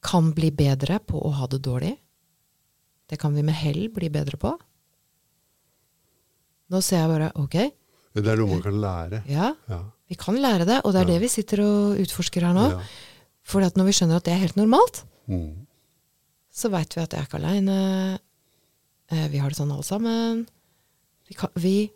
[0.05, 1.95] kan bli bedre på å ha det dårlig.
[3.09, 4.53] Det kan vi med hell bli bedre på.
[6.73, 7.57] Nå ser jeg bare ok,
[8.15, 9.23] Det er noe man kan lære.
[9.29, 9.81] ja, Ja.
[10.09, 11.13] vi kan lære det, og det er Ja.
[11.13, 12.69] det vi sitter og utforsker her nå.
[12.71, 12.81] Ja.
[13.43, 15.67] For når vi skjønner at det er helt normalt, Mm.
[16.51, 18.19] så veit vi at jeg er ikke aleine.
[19.11, 20.47] Eh, vi har det sånn alle sammen.
[21.27, 21.91] Vi, kan, vi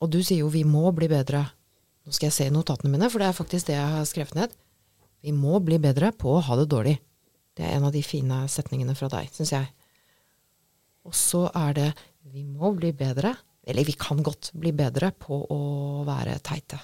[0.00, 1.50] Og du sier jo vi må bli bedre.
[2.04, 4.34] Nå skal jeg se i notatene mine, for det er faktisk det jeg har skrevet
[4.34, 4.50] ned.
[5.22, 6.98] Vi må bli bedre på å ha det dårlig.
[7.54, 9.68] Det er en av de fine setningene fra deg, syns jeg.
[11.06, 11.88] Og så er det
[12.32, 13.34] vi må bli bedre,
[13.66, 15.58] eller vi kan godt bli bedre på å
[16.08, 16.80] være teite.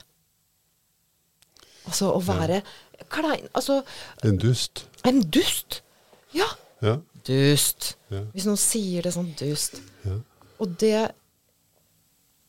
[1.88, 2.60] Altså å være
[3.10, 3.78] klein Altså
[4.22, 4.84] En dust.
[5.04, 5.80] en dust.
[6.36, 6.46] Ja,
[6.82, 6.98] Ja.
[7.24, 7.96] dust.
[8.10, 8.20] Ja.
[8.34, 9.80] Hvis noen sier det sånn dust.
[10.04, 10.18] Ja.
[10.60, 11.14] Og det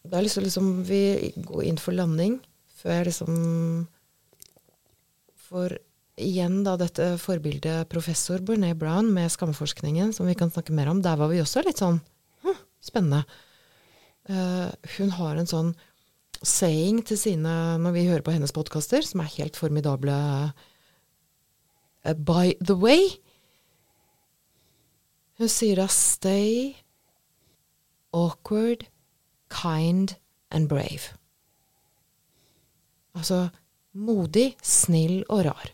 [0.04, 2.40] Da har jeg lyst til å liksom vi gå inn for landing,
[2.82, 3.88] før jeg liksom
[5.36, 5.78] For
[6.20, 11.02] igjen da dette forbildet professor Brené Brown med skamforskningen, som vi kan snakke mer om,
[11.02, 12.02] der var vi også litt sånn
[12.44, 13.24] hm, spennende.
[14.30, 15.72] Uh, hun har en sånn
[16.42, 20.14] saying til sine når vi hører på hennes podkaster, som er helt formidable.
[22.06, 23.18] uh, by the way.
[25.38, 26.78] Hun sier da 'stay
[28.14, 28.86] awkward,
[29.50, 30.16] kind
[30.52, 31.16] and brave'.
[33.16, 33.50] Altså
[33.94, 35.72] modig, snill og rar.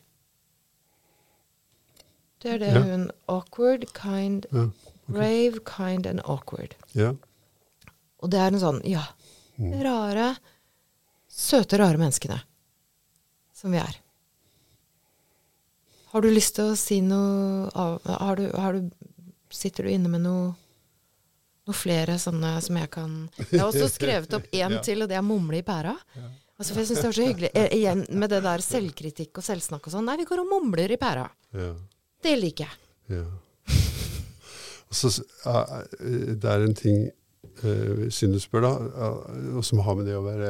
[2.40, 2.82] Det er det Ja.
[2.82, 4.68] hun Awkward, kind, Ja.
[5.08, 6.76] brave, kind and awkward.
[6.94, 7.14] ja.
[8.20, 9.04] Og det er en sånn, ja,
[9.60, 9.82] Mm.
[9.84, 10.38] rare,
[11.30, 12.42] søte, rare menneskene
[13.54, 13.96] som vi er.
[16.12, 18.92] Har du lyst til å si noe har du, har du,
[19.50, 20.56] Sitter du inne med noe,
[21.68, 25.16] noen flere sånne som jeg kan Jeg har også skrevet opp én til, og det
[25.18, 25.96] er 'mumle i pæra'.
[26.60, 27.50] Altså, for jeg syns det var så hyggelig.
[27.54, 30.06] Eh, Igjen med det der selvkritikk og selvsnakk og sånn.
[30.06, 31.30] Nei, vi går og mumler i pæra.
[31.54, 31.74] ja.
[32.24, 33.20] Det liker jeg.
[33.20, 33.26] Ja.
[34.89, 35.07] Så,
[35.45, 37.11] eh, det er en ting,
[37.57, 38.72] Synne du spør, da,
[39.65, 40.49] som har med det å være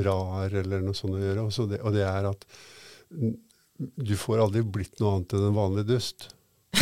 [0.00, 2.46] rar eller noe sånt å gjøre, det, og det er at
[3.78, 6.30] du får aldri blitt noe annet enn en vanlig dust.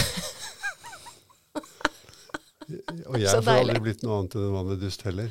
[3.10, 5.28] og jeg får aldri blitt noe annet enn en vanlig dust heller.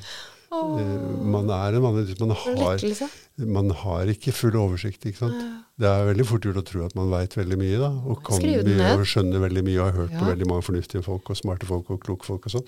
[0.52, 2.16] Eh, Man er en vanlig.
[2.20, 2.78] Man har,
[3.46, 5.06] man har ikke full oversikt.
[5.06, 5.42] ikke sant?
[5.80, 8.42] Det er veldig fort gjort å tro at man veit veldig mye, da, og kan
[8.42, 11.70] mye og skjønner veldig mye og har hørt på veldig mange fornuftige folk og smarte
[11.70, 12.66] folk og kloke folk og sånn.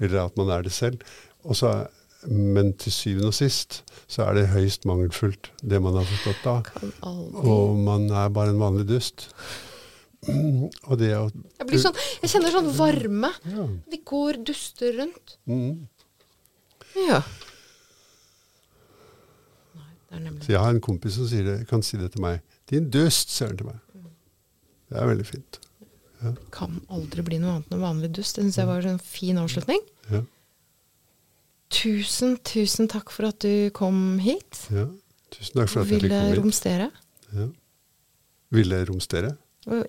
[0.00, 1.00] Eller at man er det selv.
[1.44, 1.88] Og så er,
[2.28, 6.56] men til syvende og sist så er det høyst mangelfullt, det man har forstått da.
[7.06, 9.28] Og man er bare en vanlig dust.
[10.26, 13.30] Og det å Jeg blir sånn, jeg kjenner sånn varme.
[13.46, 13.66] ja.
[13.92, 15.36] Vi går duster rundt.
[15.46, 15.86] Mm.
[16.96, 17.20] Ja.
[19.76, 22.12] Nei, det er nemlig Så jeg har en kompis som sier det, kan si det
[22.14, 22.40] til meg.
[22.66, 23.78] 'Din dust', sier han til meg.
[24.90, 25.60] Det er veldig fint.
[26.54, 28.38] Kan aldri bli noe annet enn vanlig dust.
[28.38, 29.82] Det syns jeg var en fin avslutning.
[30.10, 30.22] Ja.
[31.76, 34.84] Tusen, tusen takk for at du kom hit ja.
[35.34, 36.38] Tusen takk for at at jeg fikk ville komme hit.
[36.40, 36.86] romstere.
[37.34, 37.46] Ja.
[38.54, 39.32] Ville romstere?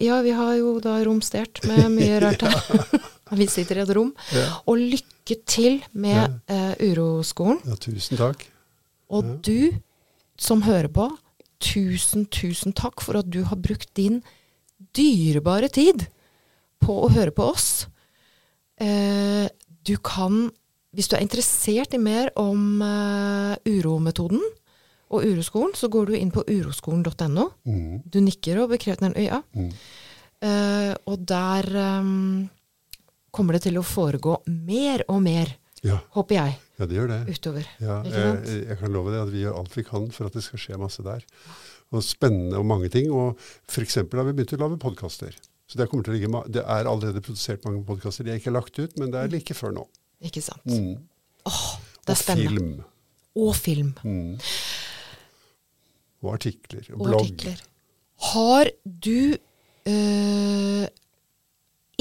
[0.01, 2.57] Ja, vi har jo da romstert med mye rart her.
[3.31, 4.13] Vi sitter i et rom.
[4.33, 4.45] Ja.
[4.67, 7.59] Og lykke til med eh, Uroskolen.
[7.67, 8.45] ja, tusen takk.
[9.09, 9.35] Og Ja.
[9.41, 9.71] du
[10.37, 11.09] som hører på,
[11.59, 14.21] tusen, tusen takk for at du har brukt din
[14.95, 16.05] dyrebare tid
[16.83, 17.87] på å høre på oss.
[18.79, 19.47] Uh,
[19.87, 20.51] du kan,
[20.93, 24.43] hvis du er interessert i mer om uh, urometoden
[25.09, 27.47] og uroskolen, så går du inn på uroskolen.no.
[27.65, 28.03] Mm.
[28.05, 29.41] Du nikker og bekrefter den øya.
[29.55, 29.71] Mm.
[30.45, 32.09] Eh, og der eh,
[33.31, 35.55] kommer det til å foregå mer og mer,
[35.85, 37.19] Ja, håper jeg, ja, det gjør det.
[37.37, 37.67] utover.
[37.79, 40.43] Ja, jeg, jeg kan love deg at vi gjør alt vi kan for at det
[40.45, 41.21] skal skje masse der.
[41.93, 43.11] Og spennende og mange ting.
[43.13, 43.37] Og
[43.71, 43.95] f.eks.
[44.01, 45.37] har vi begynt å lage podkaster.
[45.67, 48.23] Så det, ligge, det er allerede produsert mange podkaster.
[48.27, 49.85] De er ikke lagt ut, men det er like før nå.
[50.23, 50.65] Ikke sant?
[50.65, 50.97] Mm.
[51.47, 51.63] Åh,
[52.03, 52.49] det er Og spennende.
[52.49, 52.83] film.
[53.37, 53.93] Og film.
[54.03, 54.37] Mm.
[56.25, 56.85] Og artikler.
[56.93, 57.21] Og, Og blogg.
[57.21, 57.61] artikler.
[58.33, 59.37] Har du
[59.85, 60.87] eh,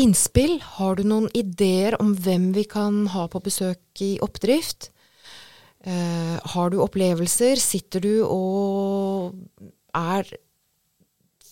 [0.01, 0.59] innspill?
[0.77, 4.91] Har du noen ideer om hvem vi kan ha på besøk i oppdrift?
[5.87, 7.61] Uh, har du opplevelser?
[7.63, 9.37] Sitter du og
[9.97, 10.29] er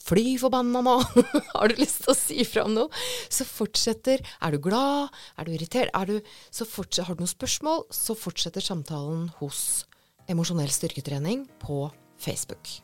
[0.04, 0.96] fly forbanna nå?
[1.56, 3.04] har du lyst til å si fra om noe?
[3.32, 5.14] Så fortsetter Er du glad?
[5.38, 5.92] Er du irritert?
[5.94, 9.84] Er du, har du noen spørsmål, så fortsetter samtalen hos
[10.30, 11.84] Emosjonell styrketrening på
[12.16, 12.78] Facebook.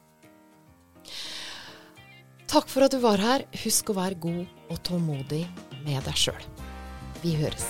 [2.51, 3.44] Takk for at du var her.
[3.62, 5.44] Husk å være god og tålmodig
[5.84, 6.48] med deg sjøl.
[7.22, 7.68] Vi høres.